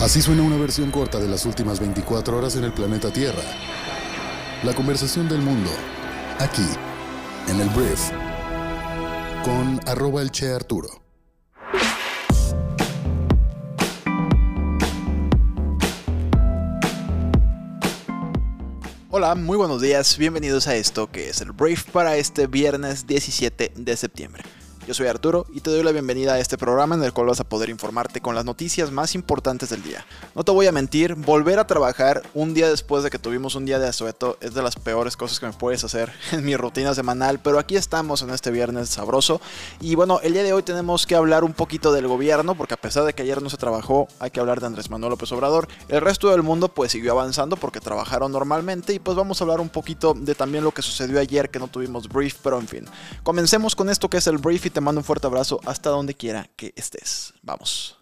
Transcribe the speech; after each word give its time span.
Así 0.00 0.22
suena 0.22 0.42
una 0.42 0.56
versión 0.56 0.92
corta 0.92 1.18
de 1.18 1.26
las 1.26 1.44
últimas 1.44 1.80
24 1.80 2.38
horas 2.38 2.54
en 2.54 2.62
el 2.62 2.72
planeta 2.72 3.12
Tierra. 3.12 3.42
La 4.62 4.72
conversación 4.72 5.28
del 5.28 5.40
mundo, 5.40 5.70
aquí, 6.38 6.66
en 7.48 7.60
el 7.60 7.68
Brief, 7.70 8.12
con 9.44 9.80
arroba 9.88 10.22
el 10.22 10.30
Che 10.30 10.52
Arturo. 10.52 10.88
Hola, 19.10 19.34
muy 19.34 19.56
buenos 19.56 19.82
días, 19.82 20.16
bienvenidos 20.16 20.68
a 20.68 20.76
esto 20.76 21.10
que 21.10 21.28
es 21.28 21.40
el 21.40 21.50
Brief 21.50 21.90
para 21.90 22.16
este 22.16 22.46
viernes 22.46 23.08
17 23.08 23.72
de 23.74 23.96
septiembre. 23.96 24.44
Yo 24.88 24.94
soy 24.94 25.06
Arturo 25.06 25.44
y 25.52 25.60
te 25.60 25.68
doy 25.68 25.82
la 25.82 25.92
bienvenida 25.92 26.32
a 26.32 26.38
este 26.38 26.56
programa 26.56 26.94
en 26.94 27.04
el 27.04 27.12
cual 27.12 27.26
vas 27.26 27.40
a 27.40 27.44
poder 27.44 27.68
informarte 27.68 28.22
con 28.22 28.34
las 28.34 28.46
noticias 28.46 28.90
más 28.90 29.14
importantes 29.14 29.68
del 29.68 29.82
día. 29.82 30.06
No 30.34 30.44
te 30.44 30.50
voy 30.50 30.66
a 30.66 30.72
mentir, 30.72 31.14
volver 31.14 31.58
a 31.58 31.66
trabajar 31.66 32.22
un 32.32 32.54
día 32.54 32.70
después 32.70 33.04
de 33.04 33.10
que 33.10 33.18
tuvimos 33.18 33.54
un 33.54 33.66
día 33.66 33.78
de 33.78 33.86
asueto 33.86 34.38
es 34.40 34.54
de 34.54 34.62
las 34.62 34.76
peores 34.76 35.14
cosas 35.14 35.40
que 35.40 35.44
me 35.44 35.52
puedes 35.52 35.84
hacer 35.84 36.10
en 36.32 36.42
mi 36.42 36.56
rutina 36.56 36.94
semanal, 36.94 37.38
pero 37.38 37.58
aquí 37.58 37.76
estamos 37.76 38.22
en 38.22 38.30
este 38.30 38.50
viernes 38.50 38.88
sabroso 38.88 39.42
y 39.78 39.94
bueno, 39.94 40.20
el 40.22 40.32
día 40.32 40.42
de 40.42 40.54
hoy 40.54 40.62
tenemos 40.62 41.06
que 41.06 41.16
hablar 41.16 41.44
un 41.44 41.52
poquito 41.52 41.92
del 41.92 42.08
gobierno 42.08 42.54
porque 42.54 42.72
a 42.72 42.78
pesar 42.78 43.04
de 43.04 43.12
que 43.12 43.20
ayer 43.20 43.42
no 43.42 43.50
se 43.50 43.58
trabajó, 43.58 44.08
hay 44.20 44.30
que 44.30 44.40
hablar 44.40 44.58
de 44.60 44.68
Andrés 44.68 44.88
Manuel 44.88 45.10
López 45.10 45.30
Obrador. 45.32 45.68
El 45.90 46.00
resto 46.00 46.30
del 46.30 46.42
mundo 46.42 46.68
pues 46.68 46.92
siguió 46.92 47.12
avanzando 47.12 47.56
porque 47.56 47.80
trabajaron 47.80 48.32
normalmente 48.32 48.94
y 48.94 49.00
pues 49.00 49.18
vamos 49.18 49.38
a 49.38 49.44
hablar 49.44 49.60
un 49.60 49.68
poquito 49.68 50.14
de 50.14 50.34
también 50.34 50.64
lo 50.64 50.72
que 50.72 50.80
sucedió 50.80 51.20
ayer 51.20 51.50
que 51.50 51.58
no 51.58 51.68
tuvimos 51.68 52.08
brief, 52.08 52.36
pero 52.42 52.58
en 52.58 52.66
fin. 52.66 52.86
Comencemos 53.22 53.76
con 53.76 53.90
esto 53.90 54.08
que 54.08 54.16
es 54.16 54.26
el 54.26 54.38
brief 54.38 54.64
y 54.64 54.77
te 54.78 54.82
mando 54.82 55.00
un 55.00 55.04
fuerte 55.04 55.26
abrazo 55.26 55.58
hasta 55.64 55.90
donde 55.90 56.14
quiera 56.14 56.48
que 56.54 56.72
estés. 56.76 57.34
Vamos. 57.42 57.98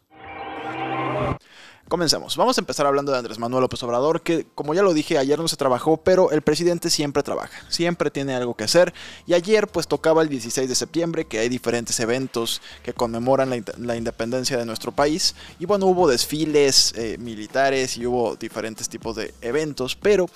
Comencemos. 1.88 2.36
Vamos 2.36 2.58
a 2.58 2.60
empezar 2.60 2.84
hablando 2.84 3.12
de 3.12 3.18
Andrés 3.18 3.38
Manuel 3.38 3.62
López 3.62 3.82
Obrador, 3.82 4.20
que 4.20 4.46
como 4.54 4.74
ya 4.74 4.82
lo 4.82 4.92
dije, 4.92 5.16
ayer 5.16 5.38
no 5.38 5.48
se 5.48 5.56
trabajó, 5.56 5.96
pero 5.96 6.32
el 6.32 6.42
presidente 6.42 6.90
siempre 6.90 7.22
trabaja, 7.22 7.64
siempre 7.70 8.10
tiene 8.10 8.34
algo 8.34 8.52
que 8.52 8.64
hacer. 8.64 8.92
Y 9.24 9.32
ayer 9.32 9.68
pues 9.68 9.88
tocaba 9.88 10.20
el 10.20 10.28
16 10.28 10.68
de 10.68 10.74
septiembre, 10.74 11.24
que 11.24 11.38
hay 11.38 11.48
diferentes 11.48 11.98
eventos 11.98 12.60
que 12.82 12.92
conmemoran 12.92 13.64
la, 13.78 13.96
independencia 13.96 14.58
de 14.58 14.66
nuestro 14.66 14.92
país. 14.92 15.34
Y 15.58 15.64
bueno, 15.64 15.86
hubo 15.86 16.06
desfiles 16.06 16.92
eh, 16.94 17.16
militares 17.18 17.96
y 17.96 18.04
hubo 18.04 18.36
diferentes 18.36 18.90
tipos 18.90 19.16
de 19.16 19.32
eventos, 19.40 19.96
pero 19.96 20.28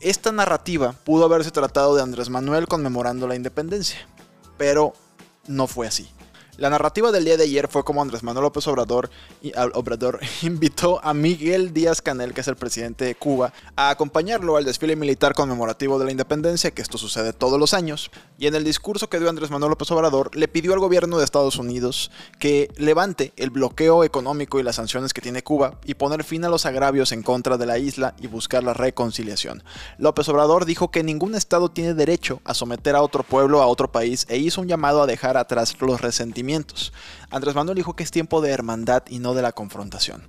esta 0.00 0.32
narrativa 0.32 0.96
pudo 1.04 1.26
haberse 1.26 1.52
tratado 1.52 1.94
de 1.94 2.02
Andrés 2.02 2.28
Manuel 2.28 2.66
conmemorando 2.66 3.28
la 3.28 3.36
independencia. 3.36 4.00
Pero 4.56 4.94
no 5.48 5.66
fue 5.66 5.86
así. 5.86 6.08
La 6.58 6.70
narrativa 6.70 7.12
del 7.12 7.24
día 7.24 7.36
de 7.36 7.44
ayer 7.44 7.68
fue 7.68 7.84
como 7.84 8.02
Andrés 8.02 8.24
Manuel 8.24 8.42
López 8.42 8.66
Obrador, 8.66 9.10
Obrador 9.74 10.18
invitó 10.42 10.98
a 11.04 11.14
Miguel 11.14 11.72
Díaz 11.72 12.02
Canel, 12.02 12.34
que 12.34 12.40
es 12.40 12.48
el 12.48 12.56
presidente 12.56 13.04
de 13.04 13.14
Cuba, 13.14 13.52
a 13.76 13.90
acompañarlo 13.90 14.56
al 14.56 14.64
desfile 14.64 14.96
militar 14.96 15.34
conmemorativo 15.34 16.00
de 16.00 16.06
la 16.06 16.10
independencia, 16.10 16.72
que 16.72 16.82
esto 16.82 16.98
sucede 16.98 17.32
todos 17.32 17.60
los 17.60 17.74
años. 17.74 18.10
Y 18.40 18.48
en 18.48 18.56
el 18.56 18.64
discurso 18.64 19.08
que 19.08 19.20
dio 19.20 19.28
Andrés 19.28 19.52
Manuel 19.52 19.70
López 19.70 19.88
Obrador, 19.92 20.34
le 20.34 20.48
pidió 20.48 20.72
al 20.72 20.80
gobierno 20.80 21.18
de 21.18 21.24
Estados 21.24 21.58
Unidos 21.58 22.10
que 22.40 22.72
levante 22.76 23.32
el 23.36 23.50
bloqueo 23.50 24.02
económico 24.02 24.58
y 24.58 24.64
las 24.64 24.74
sanciones 24.74 25.14
que 25.14 25.20
tiene 25.20 25.44
Cuba 25.44 25.78
y 25.84 25.94
poner 25.94 26.24
fin 26.24 26.44
a 26.44 26.48
los 26.48 26.66
agravios 26.66 27.12
en 27.12 27.22
contra 27.22 27.56
de 27.56 27.66
la 27.66 27.78
isla 27.78 28.16
y 28.20 28.26
buscar 28.26 28.64
la 28.64 28.74
reconciliación. 28.74 29.62
López 29.98 30.28
Obrador 30.28 30.64
dijo 30.64 30.90
que 30.90 31.04
ningún 31.04 31.36
Estado 31.36 31.68
tiene 31.68 31.94
derecho 31.94 32.40
a 32.44 32.52
someter 32.52 32.96
a 32.96 33.02
otro 33.02 33.22
pueblo 33.22 33.62
a 33.62 33.68
otro 33.68 33.92
país 33.92 34.26
e 34.28 34.38
hizo 34.38 34.60
un 34.60 34.66
llamado 34.66 35.00
a 35.00 35.06
dejar 35.06 35.36
atrás 35.36 35.76
los 35.80 36.00
resentimientos 36.00 36.47
movimientos. 36.48 36.92
Andrés 37.30 37.54
Manuel 37.54 37.76
dijo 37.76 37.94
que 37.94 38.04
es 38.04 38.10
tiempo 38.10 38.40
de 38.40 38.50
hermandad 38.50 39.02
y 39.06 39.18
no 39.18 39.34
de 39.34 39.42
la 39.42 39.52
confrontación. 39.52 40.22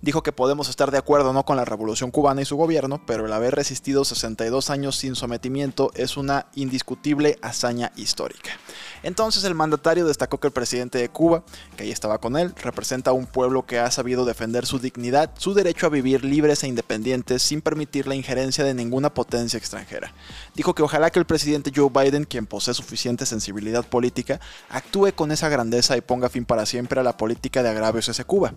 Dijo 0.00 0.22
que 0.22 0.32
podemos 0.32 0.70
estar 0.70 0.90
de 0.90 0.96
acuerdo 0.96 1.34
no 1.34 1.44
con 1.44 1.58
la 1.58 1.66
revolución 1.66 2.10
cubana 2.10 2.40
y 2.40 2.46
su 2.46 2.56
gobierno, 2.56 3.02
pero 3.06 3.26
el 3.26 3.32
haber 3.34 3.54
resistido 3.54 4.06
62 4.06 4.70
años 4.70 4.96
sin 4.96 5.16
sometimiento 5.16 5.90
es 5.94 6.16
una 6.16 6.46
indiscutible 6.54 7.38
hazaña 7.42 7.92
histórica. 7.94 8.52
Entonces 9.02 9.44
el 9.44 9.54
mandatario 9.54 10.06
destacó 10.06 10.40
que 10.40 10.46
el 10.46 10.54
presidente 10.54 10.96
de 10.96 11.10
Cuba, 11.10 11.42
que 11.76 11.82
ahí 11.82 11.90
estaba 11.90 12.18
con 12.18 12.38
él, 12.38 12.54
representa 12.62 13.10
a 13.10 13.14
un 13.14 13.26
pueblo 13.26 13.66
que 13.66 13.78
ha 13.78 13.90
sabido 13.90 14.24
defender 14.24 14.64
su 14.64 14.78
dignidad, 14.78 15.32
su 15.36 15.52
derecho 15.52 15.86
a 15.86 15.90
vivir 15.90 16.24
libres 16.24 16.64
e 16.64 16.68
independientes 16.68 17.42
sin 17.42 17.60
permitir 17.60 18.06
la 18.06 18.14
injerencia 18.14 18.64
de 18.64 18.72
ninguna 18.72 19.12
potencia 19.12 19.58
extranjera. 19.58 20.14
Dijo 20.54 20.74
que 20.74 20.82
ojalá 20.82 21.10
que 21.10 21.18
el 21.18 21.26
presidente 21.26 21.70
Joe 21.74 21.90
Biden, 21.90 22.24
quien 22.24 22.46
posee 22.46 22.72
suficiente 22.72 23.26
sensibilidad 23.26 23.84
política, 23.84 24.40
actúe 24.70 25.12
con 25.14 25.32
esa 25.32 25.50
grandeza 25.50 25.98
y 25.98 26.00
ponga 26.00 26.30
fin 26.30 26.45
para 26.46 26.66
siempre 26.66 27.00
a 27.00 27.02
la 27.02 27.16
política 27.16 27.62
de 27.62 27.68
agravios 27.68 28.08
hacia 28.08 28.24
Cuba. 28.24 28.54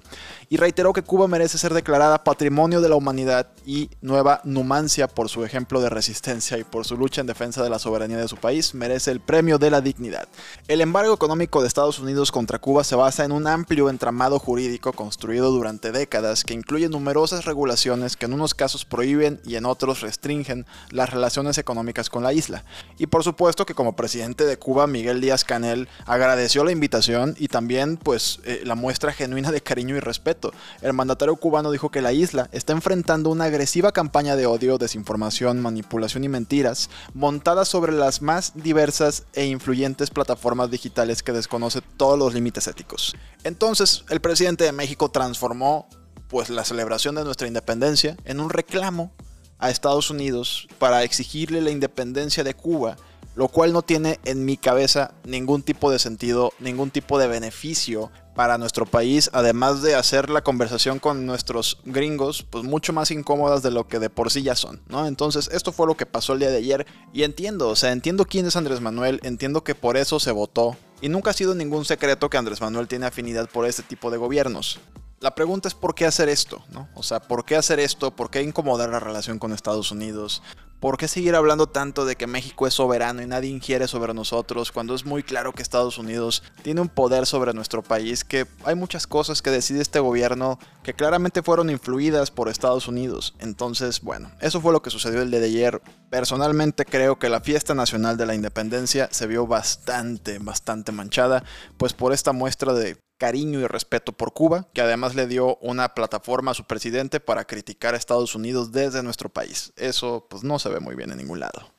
Y 0.49 0.57
reiteró 0.57 0.93
que 0.93 1.03
Cuba 1.03 1.27
merece 1.27 1.57
ser 1.57 1.73
declarada 1.73 2.23
Patrimonio 2.23 2.81
de 2.81 2.89
la 2.89 2.95
Humanidad 2.95 3.47
y 3.65 3.89
Nueva 4.01 4.41
Numancia 4.43 5.07
por 5.07 5.29
su 5.29 5.43
ejemplo 5.43 5.81
de 5.81 5.89
resistencia 5.89 6.57
y 6.57 6.63
por 6.63 6.85
su 6.85 6.97
lucha 6.97 7.21
en 7.21 7.27
defensa 7.27 7.63
de 7.63 7.69
la 7.69 7.79
soberanía 7.79 8.17
de 8.17 8.27
su 8.27 8.37
país, 8.37 8.73
merece 8.73 9.11
el 9.11 9.19
premio 9.19 9.57
de 9.57 9.71
la 9.71 9.81
dignidad. 9.81 10.27
El 10.67 10.81
embargo 10.81 11.13
económico 11.13 11.61
de 11.61 11.67
Estados 11.67 11.99
Unidos 11.99 12.31
contra 12.31 12.59
Cuba 12.59 12.83
se 12.83 12.95
basa 12.95 13.25
en 13.25 13.31
un 13.31 13.47
amplio 13.47 13.89
entramado 13.89 14.39
jurídico 14.39 14.93
construido 14.93 15.51
durante 15.51 15.91
décadas 15.91 16.43
que 16.43 16.53
incluye 16.53 16.89
numerosas 16.89 17.45
regulaciones 17.45 18.15
que 18.15 18.25
en 18.25 18.33
unos 18.33 18.53
casos 18.53 18.85
prohíben 18.85 19.41
y 19.45 19.55
en 19.55 19.65
otros 19.65 20.01
restringen 20.01 20.65
las 20.91 21.09
relaciones 21.09 21.57
económicas 21.57 22.09
con 22.09 22.23
la 22.23 22.33
isla. 22.33 22.63
Y 22.97 23.07
por 23.07 23.23
supuesto 23.23 23.65
que 23.65 23.73
como 23.73 23.95
presidente 23.95 24.45
de 24.45 24.57
Cuba, 24.57 24.87
Miguel 24.87 25.21
Díaz 25.21 25.43
Canel 25.43 25.87
agradeció 26.05 26.63
la 26.63 26.71
invitación 26.71 27.35
y 27.37 27.47
también 27.47 27.78
pues 28.01 28.39
eh, 28.43 28.61
la 28.65 28.75
muestra 28.75 29.13
genuina 29.13 29.51
de 29.51 29.61
cariño 29.61 29.95
y 29.95 29.99
respeto. 29.99 30.51
El 30.81 30.93
mandatario 30.93 31.35
cubano 31.35 31.71
dijo 31.71 31.89
que 31.89 32.01
la 32.01 32.13
isla 32.13 32.49
está 32.51 32.73
enfrentando 32.73 33.29
una 33.29 33.45
agresiva 33.45 33.91
campaña 33.91 34.35
de 34.35 34.45
odio, 34.45 34.77
desinformación, 34.77 35.61
manipulación 35.61 36.23
y 36.23 36.29
mentiras 36.29 36.89
montada 37.13 37.65
sobre 37.65 37.93
las 37.93 38.21
más 38.21 38.53
diversas 38.55 39.23
e 39.33 39.45
influyentes 39.45 40.09
plataformas 40.09 40.71
digitales 40.71 41.23
que 41.23 41.31
desconoce 41.31 41.81
todos 41.97 42.17
los 42.17 42.33
límites 42.33 42.67
éticos. 42.67 43.15
Entonces, 43.43 44.03
el 44.09 44.19
presidente 44.19 44.63
de 44.63 44.71
México 44.71 45.09
transformó 45.09 45.87
pues 46.27 46.49
la 46.49 46.63
celebración 46.63 47.15
de 47.15 47.23
nuestra 47.23 47.47
independencia 47.47 48.15
en 48.25 48.39
un 48.39 48.49
reclamo 48.49 49.11
a 49.57 49.69
Estados 49.69 50.09
Unidos 50.09 50.67
para 50.77 51.03
exigirle 51.03 51.61
la 51.61 51.71
independencia 51.71 52.43
de 52.43 52.53
Cuba, 52.53 52.95
lo 53.39 53.47
cual 53.47 53.71
no 53.71 53.83
tiene 53.83 54.19
en 54.25 54.43
mi 54.43 54.57
cabeza 54.57 55.13
ningún 55.23 55.63
tipo 55.63 55.89
de 55.89 55.97
sentido, 55.97 56.51
ningún 56.59 56.91
tipo 56.91 57.17
de 57.17 57.29
beneficio 57.29 58.11
para 58.35 58.57
nuestro 58.57 58.85
país, 58.85 59.29
además 59.31 59.81
de 59.81 59.95
hacer 59.95 60.29
la 60.29 60.41
conversación 60.41 60.99
con 60.99 61.25
nuestros 61.25 61.77
gringos, 61.85 62.45
pues 62.49 62.65
mucho 62.65 62.91
más 62.91 63.11
incómodas 63.11 63.63
de 63.63 63.71
lo 63.71 63.87
que 63.87 63.99
de 63.99 64.09
por 64.09 64.29
sí 64.29 64.43
ya 64.43 64.57
son, 64.57 64.81
¿no? 64.89 65.07
Entonces, 65.07 65.49
esto 65.53 65.71
fue 65.71 65.87
lo 65.87 65.95
que 65.95 66.05
pasó 66.05 66.33
el 66.33 66.39
día 66.39 66.51
de 66.51 66.57
ayer 66.57 66.85
y 67.13 67.23
entiendo, 67.23 67.69
o 67.69 67.77
sea, 67.77 67.93
entiendo 67.93 68.25
quién 68.25 68.45
es 68.45 68.57
Andrés 68.57 68.81
Manuel, 68.81 69.21
entiendo 69.23 69.63
que 69.63 69.73
por 69.73 69.95
eso 69.95 70.19
se 70.19 70.33
votó 70.33 70.75
y 70.99 71.07
nunca 71.07 71.31
ha 71.31 71.33
sido 71.33 71.55
ningún 71.55 71.85
secreto 71.85 72.29
que 72.29 72.35
Andrés 72.35 72.59
Manuel 72.59 72.89
tiene 72.89 73.05
afinidad 73.05 73.49
por 73.49 73.65
este 73.65 73.83
tipo 73.83 74.11
de 74.11 74.17
gobiernos. 74.17 74.81
La 75.21 75.35
pregunta 75.35 75.67
es 75.67 75.73
por 75.73 75.95
qué 75.95 76.05
hacer 76.05 76.29
esto, 76.29 76.63
¿no? 76.71 76.87
O 76.95 77.03
sea, 77.03 77.19
¿por 77.19 77.43
qué 77.43 77.57
hacer 77.57 77.79
esto? 77.81 78.11
¿Por 78.11 78.29
qué 78.29 78.41
incomodar 78.41 78.89
la 78.89 79.01
relación 79.01 79.37
con 79.37 79.51
Estados 79.51 79.91
Unidos? 79.91 80.41
¿Por 80.79 80.97
qué 80.97 81.09
seguir 81.09 81.35
hablando 81.35 81.67
tanto 81.67 82.05
de 82.05 82.15
que 82.15 82.25
México 82.25 82.65
es 82.65 82.75
soberano 82.75 83.21
y 83.21 83.27
nadie 83.27 83.49
ingiere 83.49 83.89
sobre 83.89 84.13
nosotros 84.13 84.71
cuando 84.71 84.95
es 84.95 85.03
muy 85.03 85.23
claro 85.23 85.51
que 85.51 85.61
Estados 85.61 85.97
Unidos 85.97 86.41
tiene 86.61 86.79
un 86.79 86.87
poder 86.87 87.25
sobre 87.25 87.53
nuestro 87.53 87.83
país? 87.83 88.23
Que 88.23 88.47
hay 88.63 88.75
muchas 88.75 89.05
cosas 89.05 89.41
que 89.41 89.49
decide 89.49 89.81
este 89.81 89.99
gobierno 89.99 90.57
que 90.81 90.93
claramente 90.93 91.43
fueron 91.43 91.69
influidas 91.69 92.31
por 92.31 92.47
Estados 92.47 92.87
Unidos. 92.87 93.35
Entonces, 93.39 93.99
bueno, 93.99 94.31
eso 94.39 94.61
fue 94.61 94.71
lo 94.71 94.81
que 94.81 94.89
sucedió 94.89 95.21
el 95.21 95.31
día 95.31 95.41
de 95.41 95.47
ayer. 95.47 95.81
Personalmente 96.09 96.85
creo 96.85 97.19
que 97.19 97.27
la 97.27 97.41
fiesta 97.41 97.75
nacional 97.75 98.15
de 98.15 98.25
la 98.25 98.35
independencia 98.35 99.09
se 99.11 99.27
vio 99.27 99.47
bastante, 99.47 100.39
bastante 100.39 100.93
manchada, 100.93 101.43
pues 101.77 101.91
por 101.91 102.13
esta 102.13 102.31
muestra 102.31 102.71
de 102.71 102.95
cariño 103.19 103.59
y 103.59 103.67
respeto 103.67 104.13
por 104.13 104.33
Cuba, 104.33 104.67
que 104.73 104.81
además 104.81 105.13
le 105.13 105.27
dio 105.27 105.57
una 105.57 105.93
plataforma 105.93 106.51
a 106.51 106.55
su 106.55 106.63
presidente 106.63 107.19
para 107.19 107.45
criticar 107.45 107.93
a 107.93 107.97
Estados 107.97 108.33
Unidos 108.33 108.71
desde 108.71 109.03
nuestro 109.03 109.29
país. 109.29 109.73
Eso 109.75 110.25
pues 110.27 110.43
no 110.43 110.57
se 110.57 110.69
ve 110.69 110.79
muy 110.79 110.95
bien 110.95 111.11
en 111.11 111.17
ningún 111.17 111.41
lado. 111.41 111.71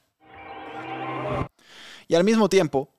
Y 2.07 2.15
al 2.15 2.25
mismo 2.25 2.49
tiempo, 2.49 2.93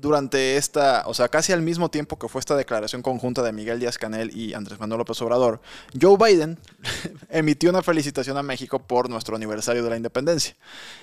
durante 0.00 0.56
esta, 0.56 1.04
o 1.06 1.14
sea, 1.14 1.28
casi 1.28 1.52
al 1.52 1.62
mismo 1.62 1.88
tiempo 1.88 2.18
que 2.18 2.28
fue 2.28 2.40
esta 2.40 2.56
declaración 2.56 3.00
conjunta 3.00 3.42
de 3.42 3.52
Miguel 3.52 3.78
Díaz 3.78 3.96
Canel 3.96 4.36
y 4.36 4.52
Andrés 4.54 4.80
Manuel 4.80 4.98
López 4.98 5.20
Obrador, 5.22 5.60
Joe 6.00 6.16
Biden 6.16 6.58
emitió 7.30 7.70
una 7.70 7.82
felicitación 7.82 8.36
a 8.36 8.42
México 8.42 8.80
por 8.80 9.08
nuestro 9.08 9.36
aniversario 9.36 9.84
de 9.84 9.90
la 9.90 9.96
independencia. 9.96 10.56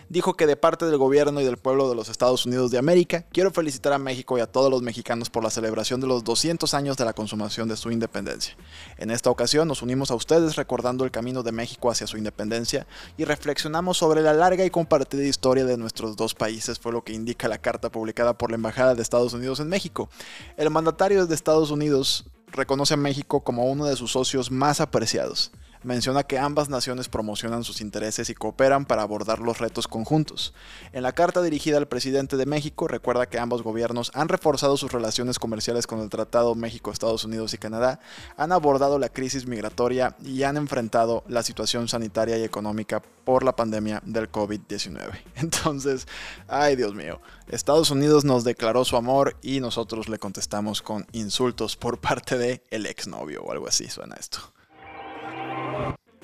Dijo 0.09 0.35
que 0.35 0.45
de 0.45 0.57
parte 0.57 0.85
del 0.85 0.97
gobierno 0.97 1.39
y 1.39 1.45
del 1.45 1.57
pueblo 1.57 1.89
de 1.89 1.95
los 1.95 2.09
Estados 2.09 2.45
Unidos 2.45 2.69
de 2.69 2.79
América, 2.79 3.23
quiero 3.31 3.51
felicitar 3.51 3.93
a 3.93 3.97
México 3.97 4.37
y 4.37 4.41
a 4.41 4.47
todos 4.47 4.69
los 4.69 4.81
mexicanos 4.81 5.29
por 5.29 5.43
la 5.43 5.49
celebración 5.49 6.01
de 6.01 6.07
los 6.07 6.23
200 6.25 6.73
años 6.73 6.97
de 6.97 7.05
la 7.05 7.13
consumación 7.13 7.69
de 7.69 7.77
su 7.77 7.91
independencia. 7.91 8.57
En 8.97 9.09
esta 9.09 9.29
ocasión 9.29 9.69
nos 9.69 9.81
unimos 9.81 10.11
a 10.11 10.15
ustedes 10.15 10.57
recordando 10.57 11.05
el 11.05 11.11
camino 11.11 11.43
de 11.43 11.53
México 11.53 11.89
hacia 11.89 12.07
su 12.07 12.17
independencia 12.17 12.85
y 13.17 13.23
reflexionamos 13.23 13.97
sobre 13.97 14.21
la 14.21 14.33
larga 14.33 14.65
y 14.65 14.69
compartida 14.69 15.23
historia 15.23 15.65
de 15.65 15.77
nuestros 15.77 16.17
dos 16.17 16.35
países, 16.35 16.77
fue 16.77 16.91
lo 16.91 17.03
que 17.03 17.13
indica 17.13 17.47
la 17.47 17.57
carta 17.57 17.89
publicada 17.89 18.37
por 18.37 18.51
la 18.51 18.55
Embajada 18.55 18.80
de 18.89 19.01
Estados 19.01 19.33
Unidos 19.33 19.59
en 19.59 19.69
México. 19.69 20.09
El 20.57 20.69
mandatario 20.69 21.25
de 21.25 21.35
Estados 21.35 21.71
Unidos 21.71 22.25
reconoce 22.47 22.95
a 22.95 22.97
México 22.97 23.41
como 23.41 23.65
uno 23.65 23.85
de 23.85 23.95
sus 23.95 24.11
socios 24.11 24.51
más 24.51 24.81
apreciados 24.81 25.51
menciona 25.83 26.23
que 26.23 26.39
ambas 26.39 26.69
naciones 26.69 27.09
promocionan 27.09 27.63
sus 27.63 27.81
intereses 27.81 28.29
y 28.29 28.35
cooperan 28.35 28.85
para 28.85 29.01
abordar 29.01 29.39
los 29.39 29.59
retos 29.59 29.87
conjuntos. 29.87 30.53
En 30.93 31.03
la 31.03 31.13
carta 31.13 31.41
dirigida 31.41 31.77
al 31.77 31.87
presidente 31.87 32.37
de 32.37 32.45
México, 32.45 32.87
recuerda 32.87 33.27
que 33.27 33.39
ambos 33.39 33.63
gobiernos 33.63 34.11
han 34.13 34.29
reforzado 34.29 34.77
sus 34.77 34.91
relaciones 34.91 35.39
comerciales 35.39 35.87
con 35.87 35.99
el 35.99 36.09
Tratado 36.09 36.55
México, 36.55 36.91
Estados 36.91 37.23
Unidos 37.23 37.53
y 37.53 37.57
Canadá, 37.57 37.99
han 38.37 38.51
abordado 38.51 38.99
la 38.99 39.09
crisis 39.09 39.47
migratoria 39.47 40.15
y 40.23 40.43
han 40.43 40.57
enfrentado 40.57 41.23
la 41.27 41.43
situación 41.43 41.87
sanitaria 41.87 42.37
y 42.37 42.43
económica 42.43 43.01
por 43.23 43.43
la 43.43 43.55
pandemia 43.55 44.01
del 44.05 44.31
COVID-19. 44.31 45.21
Entonces, 45.35 46.07
ay 46.47 46.75
Dios 46.75 46.93
mío, 46.93 47.21
Estados 47.47 47.91
Unidos 47.91 48.25
nos 48.25 48.43
declaró 48.43 48.85
su 48.85 48.97
amor 48.97 49.37
y 49.41 49.59
nosotros 49.59 50.09
le 50.09 50.19
contestamos 50.19 50.81
con 50.81 51.05
insultos 51.11 51.75
por 51.75 51.99
parte 51.99 52.37
de 52.37 52.63
el 52.69 52.85
exnovio 52.85 53.43
o 53.43 53.51
algo 53.51 53.67
así 53.67 53.87
suena 53.87 54.15
esto. 54.15 54.39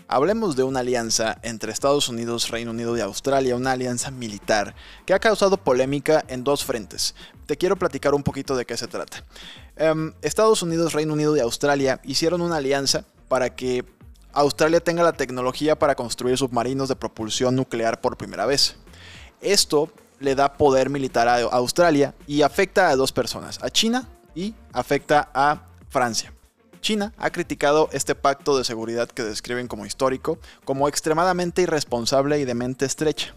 Hablemos 0.10 0.56
de 0.56 0.64
una 0.64 0.80
alianza 0.80 1.38
entre 1.42 1.74
Estados 1.74 2.08
Unidos, 2.08 2.50
Reino 2.50 2.72
Unido 2.72 2.96
y 2.98 3.02
Australia, 3.02 3.58
una 3.58 3.74
alianza 3.74 4.10
militar 4.10 4.74
que 5.06 5.14
ha 5.14 5.20
causado 5.20 5.58
polémica 5.58 6.24
en 6.30 6.46
dos 6.46 6.64
frentes. 6.64 7.14
Te 7.46 7.58
quiero 7.58 7.76
platicar 7.76 8.14
un 8.14 8.24
poquito 8.24 8.56
de 8.56 8.66
qué 8.66 8.78
se 8.78 8.88
trata. 8.88 9.26
Em, 9.76 10.14
Estados 10.22 10.62
Unidos, 10.62 10.94
Reino 10.94 11.12
Unido 11.12 11.36
y 11.36 11.42
Australia 11.42 12.00
hicieron 12.06 12.40
una 12.40 12.56
alianza 12.56 13.04
para 13.28 13.54
que 13.54 13.84
Australia 14.32 14.80
tenga 14.80 15.04
la 15.04 15.12
tecnología 15.12 15.78
para 15.78 15.96
construir 15.96 16.38
submarinos 16.38 16.88
de 16.88 16.96
propulsión 16.96 17.58
nuclear 17.58 18.00
por 18.00 18.16
primera 18.16 18.46
vez. 18.46 18.78
Esto 19.42 19.92
le 20.20 20.36
da 20.36 20.54
poder 20.54 20.90
militar 20.90 21.28
a 21.28 21.42
Australia 21.42 22.16
y 22.28 22.44
afecta 22.44 22.90
a 22.90 22.96
dos 22.96 23.12
personas, 23.12 23.60
a 23.62 23.70
China 23.70 24.08
y 24.34 24.56
afecta 24.72 25.30
a 25.34 25.64
Francia. 25.90 26.37
China 26.88 27.12
ha 27.18 27.32
criticado 27.32 27.90
este 27.92 28.16
pacto 28.16 28.58
de 28.58 28.64
seguridad 28.64 29.10
que 29.10 29.22
describen 29.22 29.68
como 29.68 29.86
histórico 29.86 30.40
como 30.64 30.88
extremadamente 30.88 31.62
irresponsable 31.62 32.40
y 32.40 32.46
de 32.46 32.56
mente 32.56 32.86
estrecha. 32.86 33.36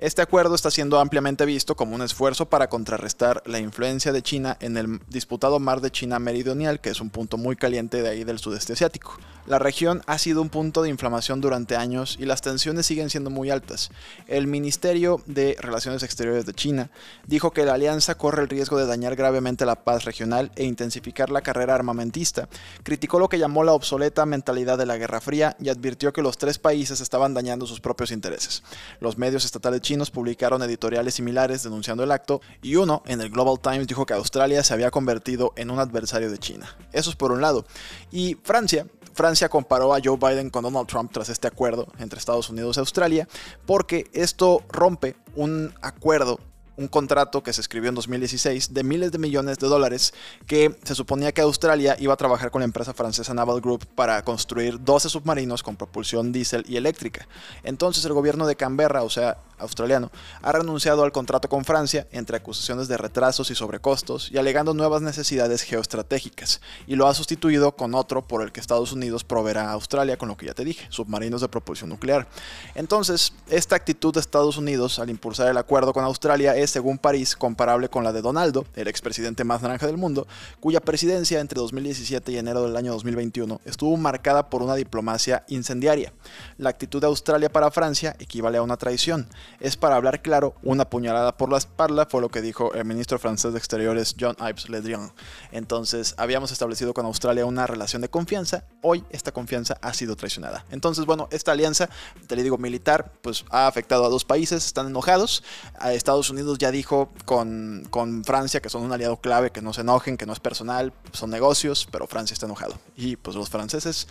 Este 0.00 0.22
acuerdo 0.22 0.54
está 0.54 0.70
siendo 0.70 0.98
ampliamente 0.98 1.44
visto 1.44 1.76
como 1.76 1.94
un 1.94 2.00
esfuerzo 2.00 2.48
para 2.48 2.70
contrarrestar 2.70 3.42
la 3.44 3.58
influencia 3.58 4.12
de 4.12 4.22
China 4.22 4.56
en 4.60 4.78
el 4.78 4.98
disputado 5.08 5.60
mar 5.60 5.82
de 5.82 5.90
China 5.90 6.18
Meridional, 6.18 6.80
que 6.80 6.88
es 6.88 7.02
un 7.02 7.10
punto 7.10 7.36
muy 7.36 7.54
caliente 7.54 8.00
de 8.00 8.08
ahí 8.08 8.24
del 8.24 8.38
sudeste 8.38 8.72
asiático. 8.72 9.18
La 9.46 9.58
región 9.58 10.00
ha 10.06 10.16
sido 10.16 10.40
un 10.40 10.48
punto 10.48 10.80
de 10.80 10.88
inflamación 10.88 11.42
durante 11.42 11.76
años 11.76 12.16
y 12.18 12.24
las 12.24 12.40
tensiones 12.40 12.86
siguen 12.86 13.10
siendo 13.10 13.28
muy 13.28 13.50
altas. 13.50 13.90
El 14.26 14.46
Ministerio 14.46 15.20
de 15.26 15.56
Relaciones 15.60 16.02
Exteriores 16.02 16.46
de 16.46 16.54
China 16.54 16.90
dijo 17.26 17.50
que 17.50 17.66
la 17.66 17.74
alianza 17.74 18.14
corre 18.14 18.40
el 18.40 18.48
riesgo 18.48 18.78
de 18.78 18.86
dañar 18.86 19.16
gravemente 19.16 19.66
la 19.66 19.84
paz 19.84 20.04
regional 20.04 20.50
e 20.56 20.64
intensificar 20.64 21.28
la 21.28 21.42
carrera 21.42 21.74
armamentista. 21.74 22.48
Criticó 22.84 23.18
lo 23.18 23.28
que 23.28 23.38
llamó 23.38 23.64
la 23.64 23.72
obsoleta 23.72 24.24
mentalidad 24.24 24.78
de 24.78 24.86
la 24.86 24.96
Guerra 24.96 25.20
Fría 25.20 25.56
y 25.60 25.68
advirtió 25.68 26.14
que 26.14 26.22
los 26.22 26.38
tres 26.38 26.58
países 26.58 27.02
estaban 27.02 27.34
dañando 27.34 27.66
sus 27.66 27.80
propios 27.80 28.12
intereses. 28.12 28.62
Los 29.00 29.18
medios 29.18 29.44
estatales 29.44 29.82
chinos 29.90 30.12
publicaron 30.12 30.62
editoriales 30.62 31.14
similares 31.14 31.64
denunciando 31.64 32.04
el 32.04 32.12
acto 32.12 32.40
y 32.62 32.76
uno, 32.76 33.02
en 33.06 33.20
el 33.20 33.28
Global 33.28 33.58
Times, 33.58 33.88
dijo 33.88 34.06
que 34.06 34.14
Australia 34.14 34.62
se 34.62 34.72
había 34.72 34.92
convertido 34.92 35.52
en 35.56 35.68
un 35.68 35.80
adversario 35.80 36.30
de 36.30 36.38
China. 36.38 36.76
Eso 36.92 37.10
es 37.10 37.16
por 37.16 37.32
un 37.32 37.40
lado. 37.40 37.64
Y 38.12 38.36
Francia, 38.44 38.86
Francia 39.14 39.48
comparó 39.48 39.92
a 39.92 39.98
Joe 40.00 40.16
Biden 40.16 40.48
con 40.48 40.62
Donald 40.62 40.86
Trump 40.86 41.10
tras 41.12 41.28
este 41.28 41.48
acuerdo 41.48 41.88
entre 41.98 42.20
Estados 42.20 42.50
Unidos 42.50 42.76
y 42.76 42.80
Australia, 42.80 43.28
porque 43.66 44.08
esto 44.12 44.62
rompe 44.68 45.16
un 45.34 45.74
acuerdo 45.82 46.38
un 46.80 46.88
contrato 46.88 47.42
que 47.42 47.52
se 47.52 47.60
escribió 47.60 47.90
en 47.90 47.94
2016 47.94 48.72
de 48.72 48.82
miles 48.82 49.12
de 49.12 49.18
millones 49.18 49.58
de 49.58 49.68
dólares 49.68 50.14
que 50.46 50.74
se 50.82 50.94
suponía 50.94 51.32
que 51.32 51.42
Australia 51.42 51.94
iba 52.00 52.14
a 52.14 52.16
trabajar 52.16 52.50
con 52.50 52.60
la 52.60 52.64
empresa 52.64 52.94
francesa 52.94 53.34
Naval 53.34 53.60
Group 53.60 53.86
para 53.94 54.24
construir 54.24 54.82
12 54.82 55.10
submarinos 55.10 55.62
con 55.62 55.76
propulsión 55.76 56.32
diésel 56.32 56.64
y 56.66 56.76
eléctrica. 56.76 57.28
Entonces 57.64 58.02
el 58.06 58.14
gobierno 58.14 58.46
de 58.46 58.56
Canberra, 58.56 59.02
o 59.02 59.10
sea, 59.10 59.36
australiano, 59.58 60.10
ha 60.40 60.52
renunciado 60.52 61.04
al 61.04 61.12
contrato 61.12 61.50
con 61.50 61.66
Francia 61.66 62.06
entre 62.12 62.38
acusaciones 62.38 62.88
de 62.88 62.96
retrasos 62.96 63.50
y 63.50 63.54
sobrecostos 63.54 64.30
y 64.32 64.38
alegando 64.38 64.72
nuevas 64.72 65.02
necesidades 65.02 65.62
geoestratégicas, 65.62 66.62
y 66.86 66.96
lo 66.96 67.06
ha 67.06 67.14
sustituido 67.14 67.76
con 67.76 67.94
otro 67.94 68.26
por 68.26 68.42
el 68.42 68.52
que 68.52 68.60
Estados 68.60 68.92
Unidos 68.92 69.22
proveerá 69.22 69.68
a 69.68 69.72
Australia, 69.72 70.16
con 70.16 70.28
lo 70.28 70.36
que 70.38 70.46
ya 70.46 70.54
te 70.54 70.64
dije, 70.64 70.86
submarinos 70.88 71.42
de 71.42 71.48
propulsión 71.48 71.90
nuclear. 71.90 72.26
Entonces, 72.74 73.34
esta 73.48 73.76
actitud 73.76 74.14
de 74.14 74.20
Estados 74.20 74.56
Unidos 74.56 74.98
al 74.98 75.10
impulsar 75.10 75.48
el 75.48 75.58
acuerdo 75.58 75.92
con 75.92 76.04
Australia 76.04 76.56
es, 76.56 76.69
según 76.70 76.98
París, 76.98 77.36
comparable 77.36 77.88
con 77.88 78.04
la 78.04 78.12
de 78.12 78.22
Donaldo, 78.22 78.66
el 78.74 78.88
expresidente 78.88 79.44
más 79.44 79.62
naranja 79.62 79.86
del 79.86 79.96
mundo, 79.96 80.26
cuya 80.60 80.80
presidencia 80.80 81.40
entre 81.40 81.60
2017 81.60 82.32
y 82.32 82.38
enero 82.38 82.62
del 82.62 82.76
año 82.76 82.92
2021 82.92 83.60
estuvo 83.64 83.96
marcada 83.96 84.48
por 84.48 84.62
una 84.62 84.74
diplomacia 84.74 85.44
incendiaria. 85.48 86.12
La 86.56 86.70
actitud 86.70 87.00
de 87.00 87.08
Australia 87.08 87.50
para 87.50 87.70
Francia 87.70 88.16
equivale 88.18 88.58
a 88.58 88.62
una 88.62 88.76
traición, 88.76 89.28
es 89.60 89.76
para 89.76 89.96
hablar 89.96 90.22
claro, 90.22 90.54
una 90.62 90.88
puñalada 90.88 91.36
por 91.36 91.50
la 91.50 91.58
espalda, 91.58 92.06
fue 92.06 92.20
lo 92.20 92.28
que 92.28 92.42
dijo 92.42 92.72
el 92.74 92.84
ministro 92.84 93.18
francés 93.18 93.52
de 93.52 93.58
Exteriores 93.58 94.14
John 94.18 94.36
Ives 94.40 94.68
Le 94.68 94.80
Drian. 94.80 95.12
Entonces, 95.52 96.14
habíamos 96.16 96.52
establecido 96.52 96.94
con 96.94 97.06
Australia 97.06 97.44
una 97.44 97.66
relación 97.66 98.02
de 98.02 98.08
confianza, 98.08 98.64
hoy 98.82 99.04
esta 99.10 99.32
confianza 99.32 99.76
ha 99.82 99.92
sido 99.92 100.16
traicionada. 100.16 100.64
Entonces, 100.70 101.04
bueno, 101.06 101.28
esta 101.30 101.52
alianza, 101.52 101.88
te 102.26 102.36
le 102.36 102.42
digo 102.42 102.58
militar, 102.58 103.12
pues 103.22 103.44
ha 103.50 103.66
afectado 103.66 104.04
a 104.04 104.08
dos 104.08 104.24
países, 104.24 104.66
están 104.66 104.86
enojados. 104.86 105.42
A 105.78 105.92
Estados 105.92 106.30
Unidos 106.30 106.49
ya 106.58 106.70
dijo 106.70 107.10
con, 107.24 107.86
con 107.90 108.24
Francia 108.24 108.60
que 108.60 108.68
son 108.68 108.82
un 108.82 108.92
aliado 108.92 109.16
clave, 109.18 109.50
que 109.50 109.62
no 109.62 109.72
se 109.72 109.82
enojen, 109.82 110.16
que 110.16 110.26
no 110.26 110.32
es 110.32 110.40
personal, 110.40 110.92
son 111.12 111.30
negocios, 111.30 111.88
pero 111.90 112.06
Francia 112.06 112.34
está 112.34 112.46
enojado. 112.46 112.74
Y 112.96 113.16
pues 113.16 113.36
los 113.36 113.50
franceses 113.50 114.06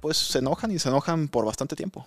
pues 0.00 0.16
se 0.16 0.38
enojan 0.38 0.70
y 0.70 0.78
se 0.78 0.88
enojan 0.88 1.28
por 1.28 1.44
bastante 1.44 1.76
tiempo. 1.76 2.06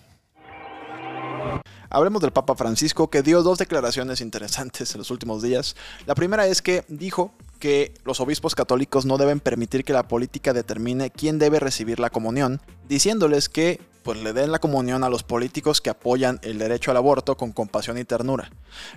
Hablemos 1.89 2.21
del 2.21 2.31
Papa 2.31 2.55
Francisco, 2.55 3.09
que 3.09 3.23
dio 3.23 3.41
dos 3.41 3.57
declaraciones 3.57 4.21
interesantes 4.21 4.93
en 4.93 4.99
los 4.99 5.09
últimos 5.09 5.41
días. 5.41 5.75
La 6.05 6.13
primera 6.13 6.45
es 6.45 6.61
que 6.61 6.83
dijo 6.87 7.33
que 7.59 7.93
los 8.05 8.19
obispos 8.19 8.53
católicos 8.53 9.05
no 9.05 9.17
deben 9.17 9.39
permitir 9.39 9.83
que 9.83 9.93
la 9.93 10.07
política 10.07 10.53
determine 10.53 11.09
quién 11.09 11.39
debe 11.39 11.59
recibir 11.59 11.99
la 11.99 12.11
comunión, 12.11 12.61
diciéndoles 12.87 13.49
que 13.49 13.81
pues 14.09 14.23
le 14.23 14.33
den 14.33 14.51
la 14.51 14.57
comunión 14.57 15.03
a 15.03 15.09
los 15.09 15.21
políticos 15.21 15.81
que 15.81 15.91
apoyan 15.91 16.39
el 16.41 16.57
derecho 16.57 16.89
al 16.89 16.97
aborto 16.97 17.37
con 17.37 17.51
compasión 17.51 17.95
y 17.99 18.05
ternura. 18.05 18.49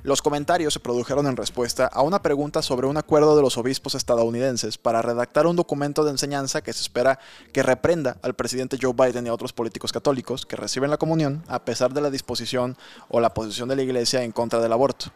Los 0.05 0.23
comentarios 0.23 0.73
se 0.73 0.81
produjeron 0.81 1.27
en 1.27 1.37
respuesta 1.37 1.87
a 1.87 2.01
una 2.01 2.23
pregunta 2.23 2.63
sobre 2.63 2.87
un 2.87 2.97
acuerdo 2.97 3.37
de 3.37 3.43
los 3.43 3.59
obispos 3.59 3.95
estadounidenses 3.95 4.79
para 4.79 5.03
redactar 5.03 5.47
un 5.47 5.55
documento 5.55 6.03
de 6.05 6.13
enseñanza 6.13 6.63
que 6.63 6.73
se 6.73 6.81
espera 6.81 7.19
que 7.53 7.63
reprenda 7.63 8.17
al 8.23 8.33
presidente 8.33 8.79
Joe 8.81 8.95
Biden 8.95 9.27
y 9.27 9.29
a 9.29 9.35
otros 9.35 9.53
políticos 9.53 9.93
católicos 9.93 10.47
que 10.47 10.57
reciben 10.57 10.89
la 10.89 10.97
comunión 10.97 11.45
a 11.47 11.63
pesar 11.63 11.93
de 11.93 12.01
la 12.01 12.09
disposición 12.09 12.79
o 13.11 13.21
la 13.21 13.35
posición 13.35 13.69
de 13.69 13.77
la 13.77 13.83
iglesia 13.83 14.23
en 14.23 14.33
contra 14.33 14.61
del 14.61 14.73
aborto. 14.73 15.13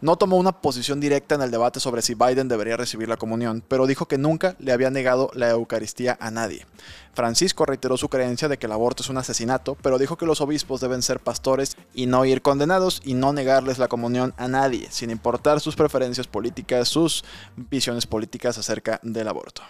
No 0.00 0.16
tomó 0.16 0.36
una 0.36 0.60
posición 0.60 1.00
directa 1.00 1.34
en 1.34 1.42
el 1.42 1.50
debate 1.50 1.80
sobre 1.80 2.02
si 2.02 2.14
Biden 2.14 2.48
debería 2.48 2.76
recibir 2.76 3.08
la 3.08 3.16
comunión, 3.16 3.62
pero 3.66 3.86
dijo 3.86 4.06
que 4.06 4.18
nunca 4.18 4.56
le 4.58 4.72
había 4.72 4.90
negado 4.90 5.30
la 5.34 5.50
Eucaristía 5.50 6.16
a 6.20 6.30
nadie. 6.30 6.66
Francisco 7.14 7.64
reiteró 7.64 7.96
su 7.96 8.08
creencia 8.08 8.48
de 8.48 8.58
que 8.58 8.66
el 8.66 8.72
aborto 8.72 9.02
es 9.02 9.08
un 9.08 9.16
asesinato, 9.16 9.76
pero 9.80 9.98
dijo 9.98 10.16
que 10.16 10.26
los 10.26 10.42
obispos 10.42 10.80
deben 10.80 11.02
ser 11.02 11.20
pastores 11.20 11.76
y 11.94 12.06
no 12.06 12.24
ir 12.26 12.42
condenados 12.42 13.00
y 13.04 13.14
no 13.14 13.32
negarles 13.32 13.78
la 13.78 13.88
comunión 13.88 14.34
a 14.36 14.48
nadie, 14.48 14.88
sin 14.90 15.10
importar 15.10 15.60
sus 15.60 15.76
preferencias 15.76 16.26
políticas, 16.26 16.88
sus 16.88 17.24
visiones 17.56 18.06
políticas 18.06 18.58
acerca 18.58 19.00
del 19.02 19.28
aborto. 19.28 19.62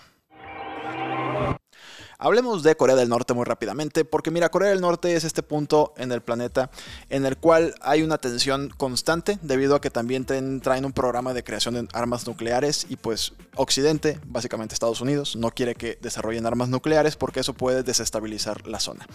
Hablemos 2.19 2.63
de 2.63 2.77
Corea 2.77 2.97
del 2.97 3.11
Norte 3.11 3.35
muy 3.35 3.45
rápidamente, 3.45 4.05
porque 4.05 4.31
mira, 4.31 4.49
Corea 4.49 4.71
del 4.71 4.81
Norte 4.81 5.15
es 5.15 5.25
este 5.25 5.43
punto 5.43 5.93
en 5.99 6.13
el 6.13 6.23
planeta 6.23 6.71
en 7.11 7.27
el 7.27 7.37
cual 7.37 7.75
hay 7.83 8.03
una 8.03 8.19
tensión 8.19 8.71
constante 8.77 9.39
debido 9.43 9.75
a 9.75 9.81
que 9.81 9.91
también 9.91 10.25
traen 10.25 10.85
un 10.85 10.93
programa 10.93 11.35
de 11.35 11.45
creación 11.45 11.75
de 11.75 11.89
armas 11.93 12.27
nucleares 12.27 12.87
y 12.89 12.97
pues 12.97 13.35
Occidente, 13.55 14.19
básicamente 14.27 14.75
Estados 14.75 15.01
Unidos, 15.01 15.37
no 15.37 15.51
quiere 15.51 15.75
que 15.75 15.99
desarrollen 16.01 16.47
armas 16.47 16.69
nucleares 16.69 17.17
porque 17.17 17.41
eso 17.41 17.53
puede 17.53 17.83
desestabilizar 17.83 18.67
la 18.67 18.81
zona. 18.81 19.07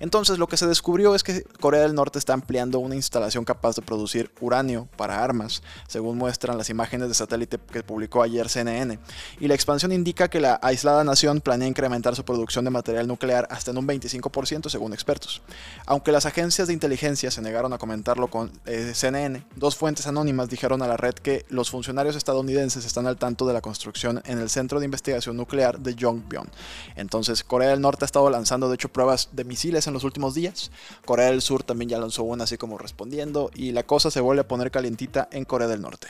Entonces 0.00 0.38
lo 0.38 0.48
que 0.48 0.56
se 0.56 0.66
descubrió 0.66 1.14
es 1.14 1.22
que 1.22 1.44
Corea 1.60 1.82
del 1.82 1.94
Norte 1.94 2.18
está 2.18 2.32
ampliando 2.32 2.80
una 2.80 2.96
instalación 2.96 3.44
capaz 3.44 3.76
de 3.76 3.82
producir 3.82 4.32
uranio 4.40 4.88
para 4.96 5.22
armas, 5.22 5.62
según 5.86 6.18
muestran 6.18 6.58
las 6.58 6.70
imágenes 6.70 7.08
de 7.08 7.14
satélite 7.14 7.58
que 7.70 7.82
publicó 7.82 8.22
ayer 8.22 8.48
CNN, 8.48 8.98
y 9.38 9.48
la 9.48 9.54
expansión 9.54 9.92
indica 9.92 10.28
que 10.28 10.40
la 10.40 10.58
aislada 10.62 11.04
nación 11.04 11.40
planea 11.40 11.68
incrementar 11.68 12.16
su 12.16 12.24
de 12.48 12.70
material 12.70 13.06
nuclear 13.06 13.46
hasta 13.50 13.70
en 13.70 13.78
un 13.78 13.86
25% 13.86 14.68
según 14.68 14.92
expertos. 14.92 15.42
Aunque 15.86 16.12
las 16.12 16.26
agencias 16.26 16.68
de 16.68 16.74
inteligencia 16.74 17.30
se 17.30 17.42
negaron 17.42 17.72
a 17.72 17.78
comentarlo 17.78 18.28
con 18.28 18.50
eh, 18.66 18.92
CNN, 18.94 19.44
dos 19.54 19.76
fuentes 19.76 20.06
anónimas 20.06 20.48
dijeron 20.48 20.82
a 20.82 20.88
la 20.88 20.96
red 20.96 21.14
que 21.14 21.44
los 21.48 21.70
funcionarios 21.70 22.16
estadounidenses 22.16 22.84
están 22.84 23.06
al 23.06 23.18
tanto 23.18 23.46
de 23.46 23.52
la 23.52 23.60
construcción 23.60 24.22
en 24.24 24.38
el 24.38 24.50
Centro 24.50 24.80
de 24.80 24.86
Investigación 24.86 25.36
Nuclear 25.36 25.78
de 25.78 25.94
Yongbyon. 25.94 26.48
Entonces, 26.96 27.44
Corea 27.44 27.70
del 27.70 27.80
Norte 27.80 28.04
ha 28.04 28.06
estado 28.06 28.30
lanzando 28.30 28.68
de 28.68 28.74
hecho 28.74 28.88
pruebas 28.88 29.28
de 29.32 29.44
misiles 29.44 29.86
en 29.86 29.94
los 29.94 30.04
últimos 30.04 30.34
días. 30.34 30.70
Corea 31.04 31.26
del 31.26 31.42
Sur 31.42 31.62
también 31.62 31.90
ya 31.90 31.98
lanzó 31.98 32.22
una 32.22 32.44
así 32.44 32.56
como 32.56 32.78
respondiendo 32.78 33.50
y 33.54 33.72
la 33.72 33.82
cosa 33.82 34.10
se 34.10 34.20
vuelve 34.20 34.40
a 34.40 34.48
poner 34.48 34.70
calientita 34.70 35.28
en 35.30 35.44
Corea 35.44 35.68
del 35.68 35.82
Norte. 35.82 36.08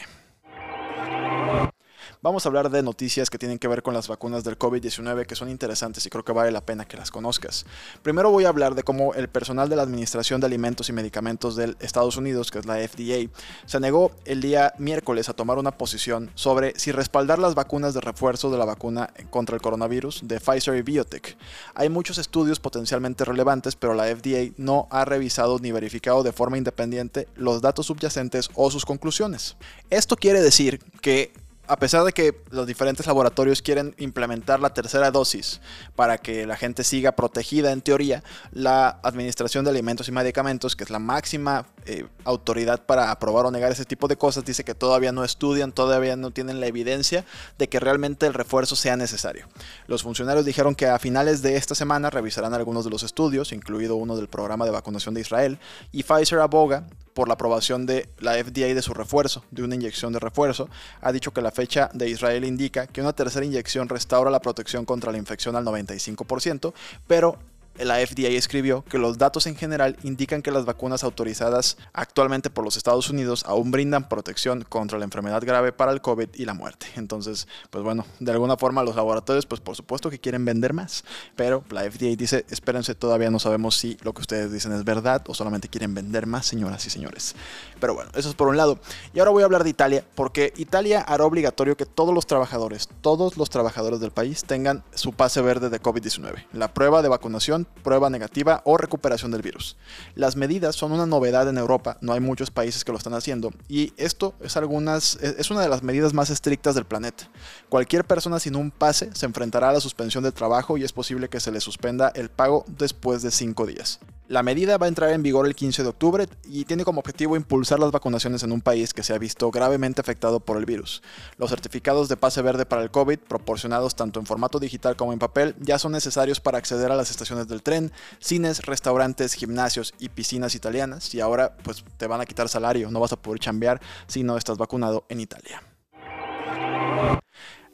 Vamos 2.21 2.45
a 2.45 2.49
hablar 2.49 2.71
de 2.71 2.83
noticias 2.83 3.31
que 3.31 3.39
tienen 3.39 3.59
que 3.59 3.69
ver 3.69 3.83
con 3.83 3.95
las 3.95 4.09
vacunas 4.09 4.43
del 4.45 4.59
COVID-19 4.59 5.27
que 5.27 5.35
son 5.35 5.49
interesantes 5.49 6.05
y 6.05 6.11
creo 6.11 6.25
que 6.25 6.33
vale 6.33 6.51
la 6.51 6.61
pena 6.61 6.85
que 6.85 6.97
las 6.97 7.11
conozcas. 7.11 7.65
Primero 8.03 8.31
voy 8.31 8.45
a 8.45 8.49
hablar 8.49 8.75
de 8.75 8.83
cómo 8.83 9.15
el 9.15 9.29
personal 9.29 9.69
de 9.69 9.77
la 9.77 9.83
Administración 9.83 10.41
de 10.41 10.47
Alimentos 10.47 10.89
y 10.89 10.93
Medicamentos 10.93 11.57
de 11.57 11.77
Estados 11.81 12.17
Unidos, 12.17 12.51
que 12.51 12.59
es 12.59 12.67
la 12.67 12.77
FDA, 12.77 13.31
se 13.67 13.81
negó 13.81 14.13
el 14.25 14.41
día 14.41 14.75
miércoles 14.79 15.29
a 15.29 15.35
tomar 15.35 15.59
una 15.59 15.73
posición 15.73 16.31
sobre 16.35 16.79
si 16.79 16.93
respaldar 16.93 17.39
las 17.39 17.55
vacunas 17.55 17.95
de 17.95 18.01
refuerzo 18.01 18.51
de 18.51 18.59
la 18.59 18.65
vacuna 18.65 19.11
contra 19.31 19.55
el 19.55 19.63
coronavirus 19.63 20.23
de 20.25 20.41
Pfizer 20.41 20.77
y 20.77 20.83
Biotech. 20.83 21.37
Hay 21.75 21.89
muchos 21.89 22.19
estudios 22.19 22.59
potencialmente 22.59 23.25
relevantes, 23.25 23.77
pero 23.77 23.95
la 23.95 24.05
FDA 24.05 24.53
no 24.57 24.89
ha 24.91 25.05
revisado 25.05 25.59
ni 25.61 25.73
verificado 25.73 26.23
de 26.23 26.33
forma 26.33 26.59
independiente 26.59 27.29
los 27.37 27.63
datos 27.63 27.87
subyacentes 27.87 28.51
o 28.55 28.71
sus 28.71 28.85
conclusiones. 28.85 29.57
Esto 29.91 30.17
quiere 30.17 30.41
decir 30.41 30.81
que 31.01 31.33
a 31.69 31.77
pesar 31.77 32.03
de 32.05 32.13
que 32.13 32.41
los 32.51 32.67
diferentes 32.67 33.07
laboratorios 33.07 33.61
quieren 33.61 33.95
implementar 33.99 34.59
la 34.59 34.71
tercera 34.71 35.11
dosis 35.11 35.61
para 35.95 36.19
que 36.19 36.47
la 36.47 36.57
gente 36.57 36.83
siga 36.83 37.13
protegida 37.13 37.73
en 37.73 37.83
teoría, 37.83 38.25
la 38.53 38.99
Administración 39.03 39.65
de 39.65 39.71
Alimentos 39.71 40.09
y 40.09 40.13
Medicamentos, 40.13 40.75
que 40.75 40.85
es 40.85 40.91
la 40.91 40.99
máxima 40.99 41.67
eh, 41.85 42.07
autoridad 42.25 42.85
para 42.87 43.11
aprobar 43.11 43.47
o 43.47 43.51
negar 43.51 43.71
ese 43.71 43.85
tipo 43.85 44.09
de 44.09 44.17
cosas, 44.17 44.45
dice 44.45 44.65
que 44.65 44.75
todavía 44.75 45.13
no 45.13 45.25
estudian, 45.25 45.73
todavía 45.73 46.17
no 46.17 46.31
tienen 46.31 46.61
la 46.61 46.67
evidencia 46.67 47.25
de 47.59 47.69
que 47.69 47.81
realmente 47.81 48.27
el 48.27 48.35
refuerzo 48.35 48.75
sea 48.75 48.97
necesario. 48.97 49.47
Los 49.87 50.03
funcionarios 50.03 50.47
dijeron 50.47 50.75
que 50.75 50.87
a 50.87 50.99
finales 50.99 51.43
de 51.43 51.57
esta 51.57 51.75
semana 51.75 52.09
revisarán 52.09 52.55
algunos 52.55 52.85
de 52.85 52.91
los 52.91 53.03
estudios, 53.03 53.53
incluido 53.53 53.97
uno 53.97 54.17
del 54.17 54.29
programa 54.29 54.65
de 54.65 54.71
vacunación 54.71 55.15
de 55.15 55.21
Israel, 55.21 55.59
y 55.93 56.03
Pfizer 56.03 56.39
aboga 56.39 56.87
por 57.19 57.27
la 57.27 57.35
aprobación 57.35 57.85
de 57.85 58.09
la 58.21 58.35
FDA 58.35 58.73
de 58.73 58.81
su 58.81 58.95
refuerzo, 58.95 59.43
de 59.51 59.65
una 59.65 59.75
inyección 59.75 60.13
de 60.13 60.21
refuerzo, 60.21 60.69
ha 61.01 61.11
dicho 61.11 61.33
que 61.33 61.43
la 61.43 61.51
fecha 61.51 61.91
de 61.93 62.09
Israel 62.09 62.45
indica 62.45 62.87
que 62.87 63.01
una 63.01 63.13
tercera 63.13 63.45
inyección 63.45 63.89
restaura 63.89 64.31
la 64.31 64.39
protección 64.39 64.85
contra 64.85 65.11
la 65.11 65.19
infección 65.19 65.57
al 65.57 65.65
95%, 65.65 66.73
pero 67.09 67.37
la 67.85 67.97
FDA 67.97 68.29
escribió 68.29 68.85
que 68.85 68.99
los 68.99 69.19
datos 69.19 69.47
en 69.47 69.57
general 69.57 69.97
indican 70.03 70.43
que 70.43 70.51
las 70.51 70.65
vacunas 70.65 71.05
autorizadas 71.05 71.77
actualmente 71.93 72.51
por 72.51 72.65
los 72.65 72.77
Estados 72.77 73.11
Unidos 73.11 73.45
aún 73.47 73.71
brindan 73.71 74.09
protección 74.09 74.65
contra 74.69 74.99
la 74.99 75.05
enfermedad 75.05 75.43
grave 75.45 75.73
para 75.73 75.93
el 75.93 76.01
COVID 76.01 76.29
y 76.35 76.45
la 76.45 76.55
muerte. 76.55 76.87
Entonces, 76.97 77.49
pues 77.71 77.85
bueno, 77.85 78.05
de 78.21 78.33
alguna 78.33 78.57
forma 78.57 78.83
los 78.83 78.97
laboratorios, 78.97 79.47
pues 79.47 79.61
por 79.61 79.77
supuesto 79.77 80.11
que 80.11 80.19
quieren 80.19 80.45
vender 80.45 80.73
más, 80.73 81.05
pero 81.37 81.65
la 81.71 81.83
FDA 81.83 82.17
dice, 82.17 82.45
espérense, 82.51 82.95
todavía 82.95 83.31
no 83.31 83.39
sabemos 83.39 83.77
si 83.77 83.97
lo 84.03 84.13
que 84.13 84.23
ustedes 84.23 84.53
dicen 84.53 84.73
es 84.73 84.85
verdad 84.85 85.23
o 85.29 85.35
solamente 85.35 85.69
quieren 85.69 85.95
vender 85.95 86.27
más, 86.27 86.47
señoras 86.47 86.87
y 86.87 86.91
señores. 86.91 87.35
Pero 87.81 87.95
bueno, 87.95 88.11
eso 88.15 88.29
es 88.29 88.35
por 88.35 88.49
un 88.49 88.57
lado. 88.57 88.79
Y 89.15 89.19
ahora 89.19 89.31
voy 89.31 89.43
a 89.43 89.47
hablar 89.47 89.65
de 89.65 89.71
Italia, 89.71 90.05
porque 90.15 90.53
Italia 90.57 91.01
hará 91.01 91.25
obligatorio 91.25 91.77
que 91.77 91.87
todos 91.87 92.15
los 92.15 92.27
trabajadores, 92.27 92.89
todos 93.01 93.37
los 93.37 93.51
trabajadores 93.51 94.01
del 94.01 94.11
país 94.11 94.45
tengan 94.45 94.83
su 94.95 95.13
pase 95.13 95.41
verde 95.41 95.71
de 95.71 95.81
COVID-19, 95.81 96.47
la 96.53 96.75
prueba 96.75 97.03
de 97.03 97.09
vacunación 97.09 97.68
prueba 97.83 98.11
negativa 98.11 98.63
o 98.65 98.77
recuperación 98.77 99.31
del 99.31 99.43
virus. 99.43 99.77
Las 100.15 100.37
medidas 100.37 100.77
son 100.77 100.93
una 100.93 101.07
novedad 101.07 101.49
en 101.49 101.59
Europa, 101.59 101.97
no 102.01 102.13
hay 102.13 102.21
muchos 102.21 102.51
países 102.51 102.85
que 102.85 102.93
lo 102.93 102.99
están 102.99 103.15
haciendo 103.15 103.53
y 103.69 103.93
esto 103.97 104.35
es, 104.41 104.57
algunas, 104.57 105.17
es 105.17 105.51
una 105.51 105.61
de 105.61 105.69
las 105.69 105.83
medidas 105.83 106.15
más 106.15 106.31
estrictas 106.31 106.75
del 106.75 106.85
planeta. 106.85 107.29
Cualquier 107.69 108.05
persona 108.05 108.39
sin 108.41 108.57
un 108.57 108.71
pase 108.71 109.11
se 109.15 109.27
enfrentará 109.27 109.71
a 109.71 109.73
la 109.73 109.81
suspensión 109.81 110.25
de 110.25 110.33
trabajo 110.33 110.77
y 110.77 110.85
es 110.85 110.93
posible 110.93 111.29
que 111.29 111.41
se 111.41 111.53
le 111.53 111.61
suspenda 111.61 112.13
el 112.15 112.29
pago 112.29 112.65
después 112.67 113.23
de 113.23 113.31
cinco 113.31 113.67
días. 113.67 114.01
La 114.29 114.43
medida 114.43 114.77
va 114.77 114.85
a 114.85 114.91
entrar 114.91 115.11
en 115.13 115.23
vigor 115.23 115.47
el 115.47 115.55
15 115.55 115.83
de 115.83 115.89
octubre 115.89 116.29
y 116.45 116.67
tiene 116.67 116.85
como 116.85 117.01
objetivo 117.01 117.35
impulsar 117.35 117.79
las 117.79 117.93
vacunaciones 117.93 118.43
en 118.43 118.53
un 118.53 118.61
país 118.61 118.93
que 118.93 119.03
se 119.03 119.15
ha 119.15 119.19
visto 119.19 119.51
gravemente 119.51 120.03
afectado 120.03 120.39
por 120.39 120.59
el 120.59 120.67
virus. 120.67 121.03
Los 121.39 121.49
certificados 121.49 122.11
de 122.11 122.19
pase 122.19 122.43
verde 122.43 122.67
para 122.67 122.83
el 122.83 122.91
COVID, 122.91 123.21
proporcionados 123.21 123.97
tanto 123.97 124.21
en 124.21 124.27
formato 124.27 124.59
digital 124.59 124.97
como 124.97 125.15
en 125.15 125.19
papel, 125.19 125.55
ya 125.61 125.79
son 125.79 125.93
necesarios 125.93 126.41
para 126.41 126.59
acceder 126.59 126.93
a 126.93 126.97
las 126.97 127.11
estaciones 127.11 127.49
del 127.49 127.58
tren, 127.63 127.93
cines, 128.19 128.65
restaurantes, 128.65 129.35
gimnasios 129.35 129.95
y 129.99 130.09
piscinas 130.09 130.55
italianas 130.55 131.15
y 131.15 131.21
ahora 131.21 131.57
pues 131.63 131.85
te 131.97 132.07
van 132.07 132.21
a 132.21 132.27
quitar 132.27 132.49
salario, 132.49 132.91
no 132.91 133.01
vas 133.01 133.13
a 133.13 133.17
poder 133.17 133.41
chambear 133.41 133.81
si 134.07 134.23
no 134.23 134.37
estás 134.37 134.59
vacunado 134.59 135.05
en 135.09 135.21
Italia. 135.21 135.63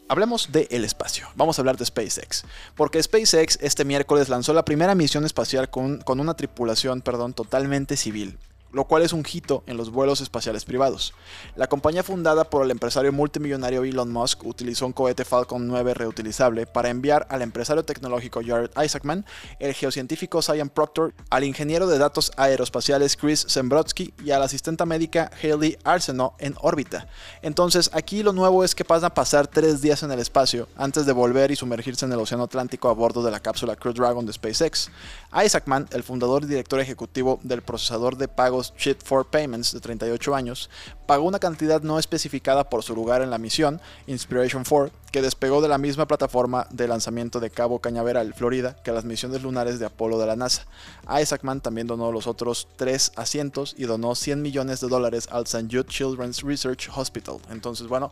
Hablemos 0.07 0.53
del 0.53 0.69
el 0.71 0.85
espacio. 0.85 1.27
Vamos 1.35 1.59
a 1.59 1.63
hablar 1.63 1.79
de 1.79 1.87
SpaceX. 1.87 2.45
Porque 2.75 3.03
SpaceX 3.03 3.59
este 3.63 3.87
miércoles 3.87 4.29
lanzó 4.29 4.53
la 4.53 4.65
primera 4.65 4.95
misión 4.95 5.25
espacial 5.25 5.71
con, 5.71 6.01
con 6.03 6.21
una 6.21 6.35
tripulación 6.35 7.01
perdón, 7.01 7.33
totalmente 7.33 7.97
civil 7.97 8.39
lo 8.75 8.85
cual 8.85 9.03
es 9.03 9.13
un 9.13 9.25
hito 9.31 9.63
en 9.67 9.77
los 9.77 9.91
vuelos 9.91 10.21
espaciales 10.21 10.65
privados. 10.65 11.15
La 11.57 11.69
compañía 11.69 12.03
fundada 12.03 12.45
por 12.45 12.65
el 12.65 12.71
empresario 12.71 13.13
multimillonario 13.13 13.85
Elon 13.85 14.13
Musk 14.13 14.45
utilizó 14.45 14.87
un 14.87 14.93
cohete 14.93 15.25
Falcon 15.25 15.67
9 15.67 15.95
reutilizable 15.95 16.67
para 16.67 16.91
enviar 16.91 17.27
al 17.31 17.43
empresario 17.43 17.85
tecnológico 17.85 18.41
Jared 18.45 18.71
Isaacman, 18.83 19.25
el 19.61 19.75
geocientífico 19.75 20.43
Cyan 20.43 20.69
Proctor, 20.69 21.15
al 21.31 21.45
ingeniero 21.45 21.87
de 21.87 21.99
datos 21.99 22.33
aeroespaciales 22.37 23.17
Chris 23.17 23.47
Zembrodsky 23.49 24.13
y 24.25 24.33
a 24.33 24.39
la 24.39 24.47
asistente 24.47 24.85
médica 24.85 25.31
Haley 25.43 25.79
Arsenault 25.85 26.35
en 26.39 26.55
órbita. 26.61 27.07
Entonces, 27.43 27.91
aquí 27.93 28.23
lo 28.23 28.33
nuevo 28.33 28.65
es 28.65 28.75
que 28.75 28.85
pasan 28.85 29.07
a 29.07 29.15
pasar 29.15 29.47
tres 29.47 29.81
días 29.81 30.03
en 30.03 30.11
el 30.11 30.19
espacio 30.19 30.69
antes 30.77 31.07
de 31.07 31.13
volver 31.13 31.51
y 31.51 31.57
sumergirse 31.57 32.05
en 32.05 32.13
el 32.13 32.19
Océano 32.19 32.45
Atlántico 32.45 32.89
a 32.89 32.95
bordo 32.95 33.23
de 33.23 33.31
la 33.31 33.41
cápsula 33.41 33.77
Crew 33.77 33.93
Dragon 33.93 34.27
de 34.27 34.33
SpaceX. 34.33 34.91
Isaacman, 35.33 35.89
el 35.93 36.03
fundador 36.03 36.45
y 36.45 36.47
director 36.47 36.81
ejecutivo 36.81 37.39
del 37.43 37.63
procesador 37.63 38.17
de 38.17 38.29
pagos 38.29 38.64
Shit 38.77 39.03
for 39.03 39.27
Payments, 39.27 39.73
de 39.73 39.81
38 39.81 40.35
años, 40.35 40.71
pagó 41.07 41.25
una 41.25 41.39
cantidad 41.39 41.83
no 41.83 41.99
especificada 41.99 42.71
por 42.71 42.83
su 42.83 42.95
lugar 42.95 43.21
en 43.21 43.31
la 43.31 43.39
misión, 43.39 43.81
Inspiration 44.07 44.65
4, 44.65 44.91
que 45.13 45.23
despegó 45.23 45.61
de 45.61 45.69
la 45.69 45.79
misma 45.79 46.07
plataforma 46.07 46.67
de 46.71 46.89
lanzamiento 46.89 47.41
de 47.41 47.51
Cabo 47.51 47.81
Cañaveral, 47.81 48.35
Florida, 48.35 48.77
que 48.83 48.93
las 48.93 49.05
misiones 49.05 49.43
lunares 49.43 49.79
de 49.79 49.87
Apolo 49.87 50.19
de 50.19 50.27
la 50.27 50.37
NASA. 50.37 50.67
Isaacman 51.09 51.61
también 51.61 51.87
donó 51.87 52.11
los 52.11 52.27
otros 52.27 52.69
tres 52.77 53.13
asientos 53.17 53.75
y 53.77 53.85
donó 53.85 54.15
100 54.15 54.41
millones 54.41 54.81
de 54.81 54.89
dólares 54.89 55.29
al 55.31 55.45
St. 55.45 55.69
Jude 55.71 55.89
Children's 55.89 56.43
Research 56.43 56.89
Hospital. 56.95 57.37
Entonces, 57.51 57.87
bueno, 57.87 58.11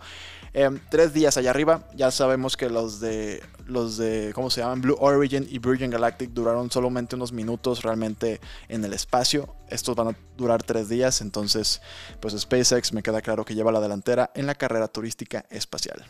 em, 0.53 0.79
tres 0.91 1.13
días 1.13 1.37
allá 1.37 1.51
arriba, 1.51 1.89
ya 1.95 2.11
sabemos 2.11 2.57
que 2.57 2.69
los 2.69 3.01
de, 3.01 3.43
los 3.67 3.97
de, 3.97 4.33
¿cómo 4.35 4.51
se 4.51 4.61
llaman? 4.61 4.81
Blue 4.81 4.97
Origin 5.01 5.47
y 5.49 5.59
Virgin 5.59 5.91
Galactic 5.91 6.31
duraron 6.31 6.71
solamente 6.71 7.17
unos 7.17 7.33
minutos 7.33 7.83
realmente 7.83 8.41
en 8.69 8.85
el 8.85 8.93
espacio. 8.93 9.57
Estos 9.69 9.97
van 9.97 10.09
a 10.09 10.17
durar 10.37 10.63
tres 10.63 10.89
días, 10.89 11.21
entonces, 11.21 11.81
pues 12.21 12.39
SpaceX 12.39 12.93
me 12.93 13.03
queda 13.03 13.23
claro 13.23 13.45
que 13.45 13.55
lleva 13.55 13.73
la 13.73 13.81
delantera 13.81 14.31
en 14.35 14.47
la 14.47 14.55
carrera 14.55 14.89
turística 14.89 15.45
espacial. 15.51 16.05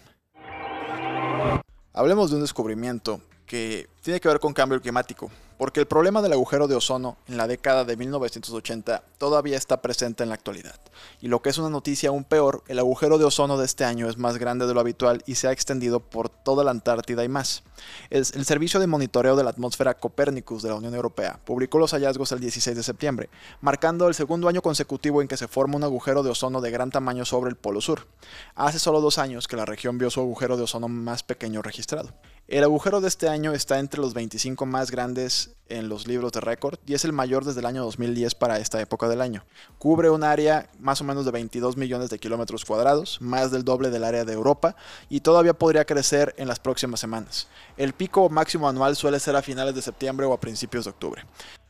Hablemos 1.92 2.30
de 2.30 2.36
un 2.36 2.42
descubrimiento 2.42 3.20
que 3.46 3.88
tiene 4.00 4.18
que 4.18 4.28
ver 4.28 4.40
con 4.40 4.54
cambio 4.54 4.80
climático, 4.80 5.30
porque 5.62 5.78
el 5.78 5.86
problema 5.86 6.22
del 6.22 6.32
agujero 6.32 6.66
de 6.66 6.74
ozono 6.74 7.18
en 7.28 7.36
la 7.36 7.46
década 7.46 7.84
de 7.84 7.96
1980 7.96 9.04
todavía 9.16 9.56
está 9.56 9.80
presente 9.80 10.24
en 10.24 10.30
la 10.30 10.34
actualidad. 10.34 10.74
Y 11.20 11.28
lo 11.28 11.40
que 11.40 11.50
es 11.50 11.58
una 11.58 11.70
noticia 11.70 12.08
aún 12.08 12.24
peor, 12.24 12.64
el 12.66 12.80
agujero 12.80 13.16
de 13.16 13.26
ozono 13.26 13.56
de 13.56 13.64
este 13.64 13.84
año 13.84 14.08
es 14.08 14.18
más 14.18 14.38
grande 14.38 14.66
de 14.66 14.74
lo 14.74 14.80
habitual 14.80 15.22
y 15.24 15.36
se 15.36 15.46
ha 15.46 15.52
extendido 15.52 16.00
por 16.00 16.28
toda 16.28 16.64
la 16.64 16.72
Antártida 16.72 17.22
y 17.22 17.28
más. 17.28 17.62
El, 18.10 18.24
Servicio 18.24 18.80
de 18.80 18.88
Monitoreo 18.88 19.36
de 19.36 19.44
la 19.44 19.50
Atmósfera 19.50 19.94
Copernicus 19.94 20.64
de 20.64 20.70
la 20.70 20.74
Unión 20.74 20.96
Europea 20.96 21.38
publicó 21.44 21.78
los 21.78 21.92
hallazgos 21.92 22.32
el 22.32 22.40
16 22.40 22.76
de 22.76 22.82
septiembre, 22.82 23.30
marcando 23.60 24.08
el 24.08 24.14
segundo 24.14 24.48
año 24.48 24.62
consecutivo 24.62 25.22
en 25.22 25.28
que 25.28 25.36
se 25.36 25.46
forma 25.46 25.76
un 25.76 25.84
agujero 25.84 26.24
de 26.24 26.30
ozono 26.30 26.60
de 26.60 26.72
gran 26.72 26.90
tamaño 26.90 27.24
sobre 27.24 27.50
el 27.50 27.56
Polo 27.56 27.80
Sur. 27.80 28.08
Hace 28.56 28.80
solo 28.80 29.00
dos 29.00 29.18
años 29.18 29.46
que 29.46 29.54
la 29.54 29.64
región 29.64 29.96
vio 29.96 30.10
su 30.10 30.18
agujero 30.18 30.56
de 30.56 30.64
ozono 30.64 30.88
más 30.88 31.22
pequeño 31.22 31.62
registrado. 31.62 32.12
El 32.48 32.64
agujero 32.64 33.00
de 33.00 33.08
este 33.08 33.28
año 33.28 33.52
está 33.52 33.78
entre 33.78 34.00
los 34.00 34.14
25 34.14 34.66
más 34.66 34.90
grandes 34.90 35.54
en 35.68 35.88
los 35.88 36.06
libros 36.06 36.32
de 36.32 36.40
récord 36.40 36.78
y 36.84 36.94
es 36.94 37.04
el 37.04 37.12
mayor 37.12 37.44
desde 37.44 37.60
el 37.60 37.66
año 37.66 37.84
2010 37.84 38.34
para 38.34 38.58
esta 38.58 38.80
época 38.80 39.08
del 39.08 39.20
año. 39.20 39.44
Cubre 39.78 40.10
un 40.10 40.24
área 40.24 40.68
más 40.78 41.00
o 41.00 41.04
menos 41.04 41.24
de 41.24 41.30
22 41.30 41.76
millones 41.76 42.10
de 42.10 42.18
kilómetros 42.18 42.64
cuadrados, 42.64 43.18
más 43.22 43.52
del 43.52 43.64
doble 43.64 43.90
del 43.90 44.04
área 44.04 44.24
de 44.24 44.32
Europa 44.32 44.76
y 45.08 45.20
todavía 45.20 45.54
podría 45.54 45.84
crecer 45.84 46.34
en 46.36 46.48
las 46.48 46.58
próximas 46.58 47.00
semanas. 47.00 47.46
El 47.76 47.92
pico 47.94 48.28
máximo 48.28 48.68
anual 48.68 48.96
suele 48.96 49.20
ser 49.20 49.36
a 49.36 49.42
finales 49.42 49.74
de 49.74 49.80
septiembre 49.80 50.26
o 50.26 50.32
a 50.32 50.40
principios 50.40 50.84
de 50.84 50.90
octubre. 50.90 51.24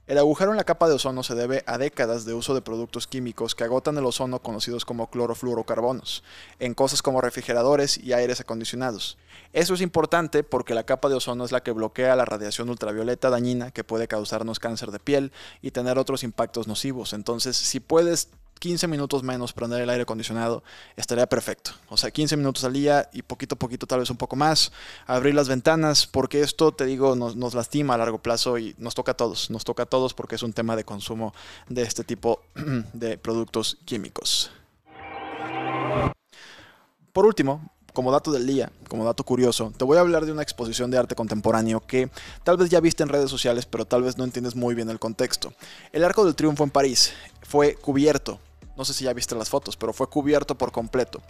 El 0.09 0.19
agujero 0.19 0.51
en 0.51 0.57
la 0.57 0.65
capa 0.65 0.89
de 0.89 0.95
ozono 0.95 1.23
se 1.23 1.37
debe 1.37 1.63
a 1.65 1.79
décadas 1.79 2.25
de 2.25 2.35
uso 2.35 2.55
de 2.55 2.61
productos 2.61 3.07
químicos 3.07 3.55
que 3.55 3.63
agotan 3.63 3.97
el 3.97 4.05
ozono 4.05 4.43
conocidos 4.43 4.85
como 4.85 5.09
clorofluorocarbonos, 5.09 6.25
en 6.59 6.75
cosas 6.75 7.03
como 7.03 7.21
refrigeradores 7.21 7.99
y 7.99 8.13
aires 8.13 8.41
acondicionados. 8.41 9.17
Eso 9.53 9.75
es 9.75 9.81
importante 9.81 10.43
porque 10.43 10.75
la 10.75 10.83
capa 10.83 11.09
de 11.09 11.15
ozono 11.15 11.45
es 11.45 11.53
la 11.53 11.63
que 11.63 11.71
bloquea 11.71 12.17
la 12.17 12.25
radiación 12.25 12.69
ultravioleta 12.69 13.31
dañina 13.31 13.71
que 13.71 13.85
puede 13.85 14.09
causarnos 14.09 14.59
cáncer 14.59 14.91
de 14.91 14.99
piel 14.99 15.31
y 15.61 15.71
tener 15.71 15.99
otros 15.99 16.25
impactos 16.25 16.67
nocivos. 16.67 17.13
Entonces, 17.13 17.57
si 17.57 17.79
puedes 17.79 18.31
15 18.63 18.87
minutos 18.87 19.25
menos 19.25 19.53
prender 19.53 19.83
el 19.83 19.91
aire 19.91 20.05
acondicionado, 20.05 20.63
estaría 20.95 21.27
perfecto. 21.27 21.73
O 21.89 21.97
sea, 21.97 22.13
15 22.13 22.37
minutos 22.37 22.63
al 22.63 22.73
día 22.73 23.11
y 23.13 23.23
poquito 23.23 23.57
a 23.57 23.59
poquito, 23.59 23.89
tal 23.89 23.99
vez 23.99 24.09
un 24.09 24.17
poco 24.17 24.37
más. 24.37 24.71
Abrir 25.05 25.35
las 25.35 25.49
ventanas, 25.49 26.07
porque 26.07 26.43
esto, 26.43 26.71
te 26.71 26.85
digo, 26.85 27.17
nos, 27.17 27.35
nos 27.35 27.55
lastima 27.55 27.95
a 27.95 27.99
largo 27.99 28.19
plazo 28.19 28.59
y 28.59 28.77
nos 28.79 28.95
toca 28.95 29.13
a 29.13 29.17
todos. 29.17 29.51
Nos 29.51 29.65
toca 29.65 29.83
a 29.83 29.87
todos 29.87 30.15
porque 30.15 30.37
es 30.37 30.45
un 30.45 30.53
tema 30.53 30.77
de 30.77 30.85
consumo 30.85 31.35
de 31.69 31.83
este 31.83 32.05
tipo 32.05 32.41
de 32.93 33.19
productos 33.19 33.79
químicos. 33.85 34.53
Por 37.13 37.27
último, 37.27 37.69
como 37.93 38.13
dato 38.13 38.31
del 38.31 38.47
día, 38.47 38.71
como 38.87 39.05
dato 39.05 39.25
curioso, 39.25 39.73
te 39.77 39.85
voy 39.85 39.97
a 39.97 40.03
hablar 40.03 40.25
de 40.25 40.31
una 40.31 40.43
exposición 40.43 40.89
de 40.93 40.99
arte 40.99 41.17
contemporáneo 41.17 41.81
que 41.81 42.11
tal 42.45 42.59
vez 42.59 42.71
ya 42.71 42.79
viste 42.79 43.03
en 43.03 43.09
redes 43.09 43.29
sociales, 43.29 43.67
pero 43.67 43.87
tal 43.87 44.05
vez 44.05 44.19
no 44.19 44.23
entiendes 44.23 44.55
muy 44.55 44.77
bien 44.77 44.89
el 44.89 45.01
contexto. 45.01 45.53
El 45.91 46.05
Arco 46.05 46.25
del 46.25 46.37
Triunfo 46.37 46.63
en 46.63 46.71
París 46.71 47.13
fue 47.43 47.75
cubierto, 47.75 48.39
no 48.77 48.85
sé 48.85 48.95
si 48.95 49.05
ya 49.05 49.13
viste 49.13 49.35
las 49.35 49.49
fotos, 49.49 49.77
pero 49.77 49.93
fue 49.93 50.09
cubierto 50.09 50.57
por 50.57 50.73
completo 50.73 51.21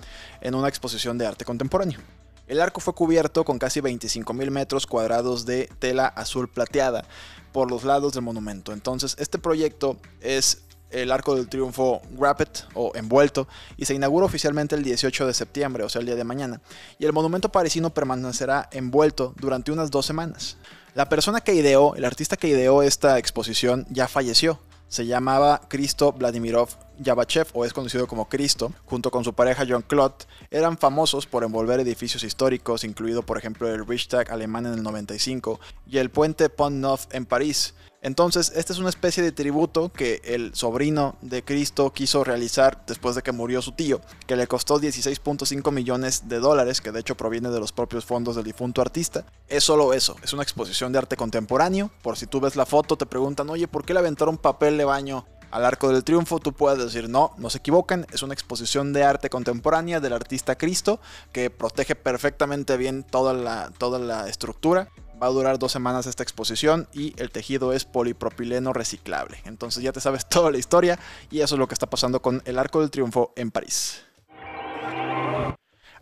en 0.40 0.54
una 0.54 0.68
exposición 0.68 1.18
de 1.18 1.26
arte 1.26 1.44
contemporáneo. 1.44 2.00
El 2.46 2.60
arco 2.60 2.80
fue 2.80 2.94
cubierto 2.94 3.44
con 3.44 3.58
casi 3.58 3.80
25.000 3.80 4.50
metros 4.50 4.86
cuadrados 4.86 5.46
de 5.46 5.70
tela 5.78 6.06
azul 6.06 6.48
plateada 6.48 7.04
por 7.52 7.70
los 7.70 7.84
lados 7.84 8.12
del 8.12 8.22
monumento. 8.22 8.72
Entonces, 8.72 9.16
este 9.18 9.38
proyecto 9.38 9.96
es 10.20 10.62
el 10.92 11.10
Arco 11.10 11.34
del 11.34 11.48
Triunfo 11.48 12.02
Wrapped 12.16 12.66
o 12.74 12.92
envuelto 12.94 13.48
y 13.76 13.86
se 13.86 13.94
inaugura 13.94 14.26
oficialmente 14.26 14.74
el 14.74 14.82
18 14.82 15.26
de 15.26 15.34
septiembre, 15.34 15.84
o 15.84 15.88
sea, 15.88 16.00
el 16.00 16.06
día 16.06 16.16
de 16.16 16.24
mañana. 16.24 16.60
Y 16.98 17.06
el 17.06 17.12
monumento 17.12 17.50
parisino 17.50 17.90
permanecerá 17.90 18.68
envuelto 18.72 19.34
durante 19.38 19.72
unas 19.72 19.90
dos 19.90 20.06
semanas. 20.06 20.56
La 20.94 21.08
persona 21.08 21.40
que 21.40 21.54
ideó, 21.54 21.94
el 21.94 22.04
artista 22.04 22.36
que 22.36 22.48
ideó 22.48 22.82
esta 22.82 23.18
exposición 23.18 23.86
ya 23.88 24.08
falleció. 24.08 24.60
Se 24.88 25.06
llamaba 25.06 25.62
Cristo 25.68 26.12
Vladimirov 26.12 26.68
Yabachev, 26.98 27.48
o 27.52 27.64
es 27.64 27.72
conocido 27.72 28.06
como 28.06 28.28
Cristo, 28.28 28.72
junto 28.84 29.10
con 29.10 29.24
su 29.24 29.34
pareja 29.34 29.64
John 29.68 29.84
Claude, 29.86 30.24
eran 30.50 30.78
famosos 30.78 31.26
por 31.26 31.44
envolver 31.44 31.80
edificios 31.80 32.24
históricos, 32.24 32.84
incluido 32.84 33.22
por 33.22 33.38
ejemplo 33.38 33.68
el 33.68 33.86
Reichstag 33.86 34.30
alemán 34.30 34.66
en 34.66 34.74
el 34.74 34.82
95 34.82 35.60
y 35.86 35.98
el 35.98 36.10
puente 36.10 36.48
Pont 36.48 36.76
Neuf 36.76 37.06
en 37.12 37.26
París. 37.26 37.74
Entonces, 38.04 38.52
esta 38.56 38.72
es 38.72 38.80
una 38.80 38.88
especie 38.88 39.22
de 39.22 39.30
tributo 39.30 39.92
que 39.92 40.20
el 40.24 40.56
sobrino 40.56 41.16
de 41.22 41.44
Cristo 41.44 41.92
quiso 41.92 42.24
realizar 42.24 42.84
después 42.84 43.14
de 43.14 43.22
que 43.22 43.30
murió 43.30 43.62
su 43.62 43.72
tío, 43.72 44.00
que 44.26 44.34
le 44.34 44.48
costó 44.48 44.80
16.5 44.80 45.70
millones 45.70 46.28
de 46.28 46.40
dólares, 46.40 46.80
que 46.80 46.90
de 46.90 46.98
hecho 46.98 47.16
proviene 47.16 47.50
de 47.50 47.60
los 47.60 47.70
propios 47.70 48.04
fondos 48.04 48.34
del 48.34 48.44
difunto 48.44 48.82
artista. 48.82 49.24
Es 49.46 49.62
solo 49.62 49.94
eso, 49.94 50.16
es 50.24 50.32
una 50.32 50.42
exposición 50.42 50.90
de 50.90 50.98
arte 50.98 51.16
contemporáneo. 51.16 51.92
Por 52.02 52.16
si 52.16 52.26
tú 52.26 52.40
ves 52.40 52.56
la 52.56 52.66
foto, 52.66 52.96
te 52.96 53.06
preguntan, 53.06 53.48
oye, 53.50 53.68
¿por 53.68 53.84
qué 53.84 53.92
le 53.92 54.00
aventaron 54.00 54.36
papel 54.36 54.78
de 54.78 54.84
baño 54.84 55.24
al 55.52 55.64
Arco 55.66 55.92
del 55.92 56.02
Triunfo, 56.02 56.40
tú 56.40 56.52
puedes 56.52 56.82
decir, 56.82 57.08
no, 57.08 57.32
no 57.36 57.50
se 57.50 57.58
equivocan, 57.58 58.06
es 58.12 58.22
una 58.22 58.32
exposición 58.32 58.92
de 58.92 59.04
arte 59.04 59.30
contemporánea 59.30 60.00
del 60.00 60.14
artista 60.14 60.56
Cristo 60.56 60.98
que 61.30 61.50
protege 61.50 61.94
perfectamente 61.94 62.76
bien 62.76 63.04
toda 63.04 63.34
la, 63.34 63.70
toda 63.78 63.98
la 63.98 64.28
estructura. 64.28 64.88
Va 65.22 65.26
a 65.26 65.30
durar 65.30 65.58
dos 65.58 65.70
semanas 65.70 66.06
esta 66.06 66.22
exposición 66.22 66.88
y 66.92 67.14
el 67.20 67.30
tejido 67.30 67.72
es 67.72 67.84
polipropileno 67.84 68.72
reciclable. 68.72 69.40
Entonces 69.44 69.82
ya 69.82 69.92
te 69.92 70.00
sabes 70.00 70.26
toda 70.28 70.50
la 70.50 70.58
historia 70.58 70.98
y 71.30 71.40
eso 71.40 71.54
es 71.54 71.58
lo 71.58 71.68
que 71.68 71.74
está 71.74 71.88
pasando 71.88 72.22
con 72.22 72.42
el 72.46 72.58
Arco 72.58 72.80
del 72.80 72.90
Triunfo 72.90 73.32
en 73.36 73.50
París. 73.50 74.02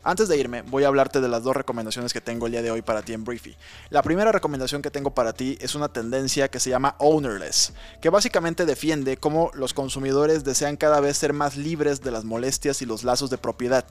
Antes 0.02 0.28
de 0.28 0.38
irme, 0.38 0.62
voy 0.62 0.85
a 0.85 0.88
hablarte 0.88 1.21
de 1.21 1.28
las 1.28 1.42
dos 1.42 1.54
recomendaciones 1.54 2.14
que 2.14 2.23
tengo 2.23 2.47
el 2.47 2.52
día 2.52 2.62
de 2.62 2.71
hoy 2.71 2.80
para 2.80 3.02
ti 3.02 3.12
en 3.12 3.23
Briefy. 3.23 3.54
La 3.90 4.02
primera 4.02 4.33
recomendación 4.33 4.80
que 4.80 4.90
tengo 4.90 5.11
para 5.11 5.35
ti 5.35 5.59
es 5.61 5.75
una 5.75 5.88
tendencia 5.88 6.49
que 6.49 6.59
se 6.59 6.71
llama 6.71 6.97
Ownerless, 6.99 7.75
que 8.00 8.09
básicamente 8.09 8.64
defiende 8.64 9.19
cómo 9.19 9.50
los 9.52 9.75
consumidores 9.75 10.42
desean 10.42 10.78
cada 10.78 11.00
vez 11.00 11.19
ser 11.19 11.35
más 11.35 11.59
libres 11.59 12.00
de 12.00 12.12
las 12.12 12.25
molestias 12.25 12.80
y 12.80 12.87
los 12.87 13.04
lazos 13.04 13.28
de 13.28 13.37
propiedad. 13.37 13.85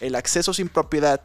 El 0.00 0.16
acceso 0.16 0.52
sin 0.52 0.68
propiedad 0.68 1.22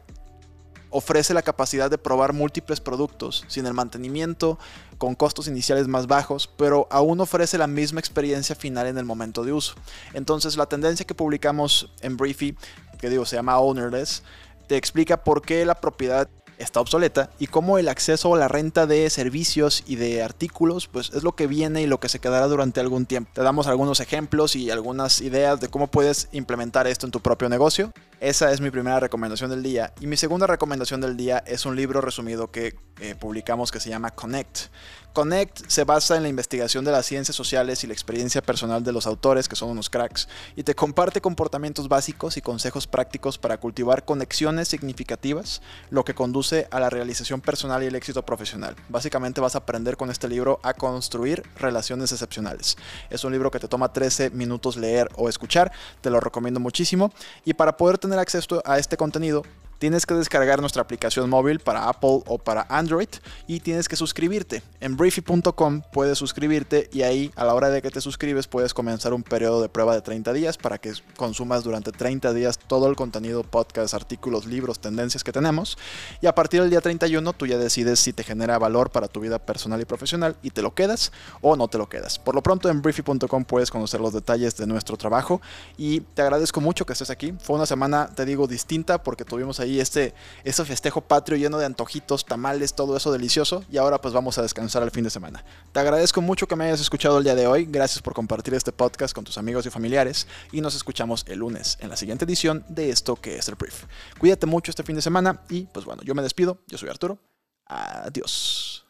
ofrece 0.88 1.34
la 1.34 1.42
capacidad 1.42 1.90
de 1.90 1.98
probar 1.98 2.32
múltiples 2.32 2.80
productos 2.80 3.44
sin 3.46 3.66
el 3.66 3.74
mantenimiento, 3.74 4.58
con 4.98 5.14
costos 5.14 5.48
iniciales 5.48 5.86
más 5.86 6.06
bajos, 6.06 6.50
pero 6.56 6.88
aún 6.90 7.20
ofrece 7.20 7.58
la 7.58 7.66
misma 7.66 8.00
experiencia 8.00 8.54
final 8.54 8.86
en 8.86 8.98
el 8.98 9.04
momento 9.04 9.44
de 9.44 9.52
uso. 9.52 9.74
Entonces 10.14 10.56
la 10.56 10.66
tendencia 10.66 11.06
que 11.06 11.14
publicamos 11.14 11.92
en 12.00 12.16
Briefy, 12.16 12.56
que 13.00 13.10
digo 13.10 13.24
se 13.24 13.36
llama 13.36 13.58
Ownerless, 13.58 14.22
te 14.66 14.76
explica 14.76 15.24
por 15.24 15.42
qué 15.42 15.64
la 15.64 15.74
propiedad 15.74 16.28
está 16.60 16.80
obsoleta 16.80 17.30
y 17.38 17.46
cómo 17.46 17.78
el 17.78 17.88
acceso 17.88 18.34
a 18.34 18.38
la 18.38 18.46
renta 18.46 18.86
de 18.86 19.08
servicios 19.08 19.82
y 19.86 19.96
de 19.96 20.22
artículos 20.22 20.88
pues 20.88 21.10
es 21.14 21.22
lo 21.22 21.32
que 21.32 21.46
viene 21.46 21.80
y 21.82 21.86
lo 21.86 21.98
que 21.98 22.10
se 22.10 22.18
quedará 22.18 22.46
durante 22.46 22.80
algún 22.80 23.06
tiempo. 23.06 23.30
Te 23.34 23.42
damos 23.42 23.66
algunos 23.66 23.98
ejemplos 24.00 24.54
y 24.54 24.70
algunas 24.70 25.22
ideas 25.22 25.58
de 25.60 25.68
cómo 25.68 25.86
puedes 25.86 26.28
implementar 26.32 26.86
esto 26.86 27.06
en 27.06 27.12
tu 27.12 27.20
propio 27.20 27.48
negocio. 27.48 27.92
Esa 28.20 28.52
es 28.52 28.60
mi 28.60 28.70
primera 28.70 29.00
recomendación 29.00 29.48
del 29.48 29.62
día. 29.62 29.94
Y 30.00 30.06
mi 30.06 30.18
segunda 30.18 30.46
recomendación 30.46 31.00
del 31.00 31.16
día 31.16 31.42
es 31.46 31.64
un 31.64 31.74
libro 31.74 32.02
resumido 32.02 32.50
que 32.50 32.76
eh, 33.00 33.14
publicamos 33.18 33.72
que 33.72 33.80
se 33.80 33.88
llama 33.88 34.10
Connect. 34.10 34.66
Connect 35.12 35.68
se 35.68 35.84
basa 35.84 36.16
en 36.16 36.22
la 36.22 36.28
investigación 36.28 36.84
de 36.84 36.92
las 36.92 37.04
ciencias 37.04 37.36
sociales 37.36 37.82
y 37.82 37.88
la 37.88 37.92
experiencia 37.92 38.42
personal 38.42 38.84
de 38.84 38.92
los 38.92 39.06
autores, 39.06 39.48
que 39.48 39.56
son 39.56 39.70
unos 39.70 39.90
cracks, 39.90 40.28
y 40.54 40.62
te 40.62 40.74
comparte 40.74 41.20
comportamientos 41.20 41.88
básicos 41.88 42.36
y 42.36 42.42
consejos 42.42 42.86
prácticos 42.86 43.36
para 43.36 43.58
cultivar 43.58 44.04
conexiones 44.04 44.68
significativas, 44.68 45.62
lo 45.90 46.04
que 46.04 46.14
conduce 46.14 46.68
a 46.70 46.78
la 46.78 46.90
realización 46.90 47.40
personal 47.40 47.82
y 47.82 47.86
el 47.86 47.96
éxito 47.96 48.24
profesional. 48.24 48.76
Básicamente 48.88 49.40
vas 49.40 49.56
a 49.56 49.58
aprender 49.58 49.96
con 49.96 50.10
este 50.10 50.28
libro 50.28 50.60
a 50.62 50.74
construir 50.74 51.42
relaciones 51.56 52.12
excepcionales. 52.12 52.76
Es 53.10 53.24
un 53.24 53.32
libro 53.32 53.50
que 53.50 53.58
te 53.58 53.68
toma 53.68 53.92
13 53.92 54.30
minutos 54.30 54.76
leer 54.76 55.08
o 55.16 55.28
escuchar, 55.28 55.72
te 56.00 56.10
lo 56.10 56.20
recomiendo 56.20 56.60
muchísimo, 56.60 57.12
y 57.44 57.54
para 57.54 57.76
poder 57.76 57.98
tener 57.98 58.20
acceso 58.20 58.62
a 58.64 58.78
este 58.78 58.96
contenido, 58.96 59.42
tienes 59.80 60.04
que 60.04 60.12
descargar 60.12 60.60
nuestra 60.60 60.82
aplicación 60.82 61.30
móvil 61.30 61.58
para 61.58 61.88
Apple 61.88 62.22
o 62.26 62.36
para 62.36 62.66
Android 62.68 63.08
y 63.46 63.60
tienes 63.60 63.88
que 63.88 63.96
suscribirte. 63.96 64.62
En 64.78 64.94
briefy.com 64.94 65.80
puedes 65.90 66.18
suscribirte 66.18 66.90
y 66.92 67.00
ahí 67.00 67.32
a 67.34 67.46
la 67.46 67.54
hora 67.54 67.70
de 67.70 67.80
que 67.80 67.90
te 67.90 68.02
suscribes 68.02 68.46
puedes 68.46 68.74
comenzar 68.74 69.14
un 69.14 69.22
periodo 69.22 69.62
de 69.62 69.70
prueba 69.70 69.94
de 69.94 70.02
30 70.02 70.34
días 70.34 70.58
para 70.58 70.76
que 70.76 70.92
consumas 71.16 71.64
durante 71.64 71.92
30 71.92 72.34
días 72.34 72.58
todo 72.58 72.88
el 72.88 72.94
contenido, 72.94 73.42
podcast, 73.42 73.94
artículos, 73.94 74.44
libros, 74.44 74.80
tendencias 74.80 75.24
que 75.24 75.32
tenemos. 75.32 75.78
Y 76.20 76.26
a 76.26 76.34
partir 76.34 76.60
del 76.60 76.68
día 76.68 76.82
31 76.82 77.32
tú 77.32 77.46
ya 77.46 77.56
decides 77.56 78.00
si 78.00 78.12
te 78.12 78.22
genera 78.22 78.58
valor 78.58 78.90
para 78.90 79.08
tu 79.08 79.20
vida 79.20 79.38
personal 79.38 79.80
y 79.80 79.86
profesional 79.86 80.36
y 80.42 80.50
te 80.50 80.60
lo 80.60 80.74
quedas 80.74 81.10
o 81.40 81.56
no 81.56 81.68
te 81.68 81.78
lo 81.78 81.88
quedas. 81.88 82.18
Por 82.18 82.34
lo 82.34 82.42
pronto 82.42 82.68
en 82.68 82.82
briefy.com 82.82 83.44
puedes 83.46 83.70
conocer 83.70 84.02
los 84.02 84.12
detalles 84.12 84.58
de 84.58 84.66
nuestro 84.66 84.98
trabajo 84.98 85.40
y 85.78 86.00
te 86.00 86.20
agradezco 86.20 86.60
mucho 86.60 86.84
que 86.84 86.92
estés 86.92 87.08
aquí. 87.08 87.32
Fue 87.40 87.56
una 87.56 87.64
semana, 87.64 88.10
te 88.14 88.26
digo, 88.26 88.46
distinta 88.46 89.02
porque 89.02 89.24
tuvimos 89.24 89.58
ahí 89.58 89.69
y 89.70 89.80
este, 89.80 90.14
este 90.44 90.64
festejo 90.64 91.00
patrio 91.00 91.38
lleno 91.38 91.58
de 91.58 91.66
antojitos, 91.66 92.24
tamales, 92.24 92.74
todo 92.74 92.96
eso 92.96 93.12
delicioso. 93.12 93.64
Y 93.70 93.76
ahora 93.76 94.00
pues 94.00 94.12
vamos 94.12 94.36
a 94.38 94.42
descansar 94.42 94.82
al 94.82 94.90
fin 94.90 95.04
de 95.04 95.10
semana. 95.10 95.44
Te 95.72 95.80
agradezco 95.80 96.20
mucho 96.20 96.46
que 96.46 96.56
me 96.56 96.64
hayas 96.64 96.80
escuchado 96.80 97.18
el 97.18 97.24
día 97.24 97.34
de 97.34 97.46
hoy. 97.46 97.66
Gracias 97.66 98.02
por 98.02 98.14
compartir 98.14 98.54
este 98.54 98.72
podcast 98.72 99.14
con 99.14 99.24
tus 99.24 99.38
amigos 99.38 99.64
y 99.66 99.70
familiares. 99.70 100.26
Y 100.52 100.60
nos 100.60 100.74
escuchamos 100.74 101.24
el 101.28 101.38
lunes 101.38 101.78
en 101.80 101.88
la 101.88 101.96
siguiente 101.96 102.24
edición 102.24 102.64
de 102.68 102.90
esto 102.90 103.16
que 103.16 103.38
es 103.38 103.48
el 103.48 103.54
Brief. 103.54 103.84
Cuídate 104.18 104.46
mucho 104.46 104.70
este 104.70 104.82
fin 104.82 104.96
de 104.96 105.02
semana 105.02 105.40
y 105.48 105.62
pues 105.62 105.84
bueno, 105.84 106.02
yo 106.02 106.14
me 106.14 106.22
despido. 106.22 106.58
Yo 106.66 106.76
soy 106.76 106.88
Arturo. 106.88 107.18
Adiós. 107.66 108.84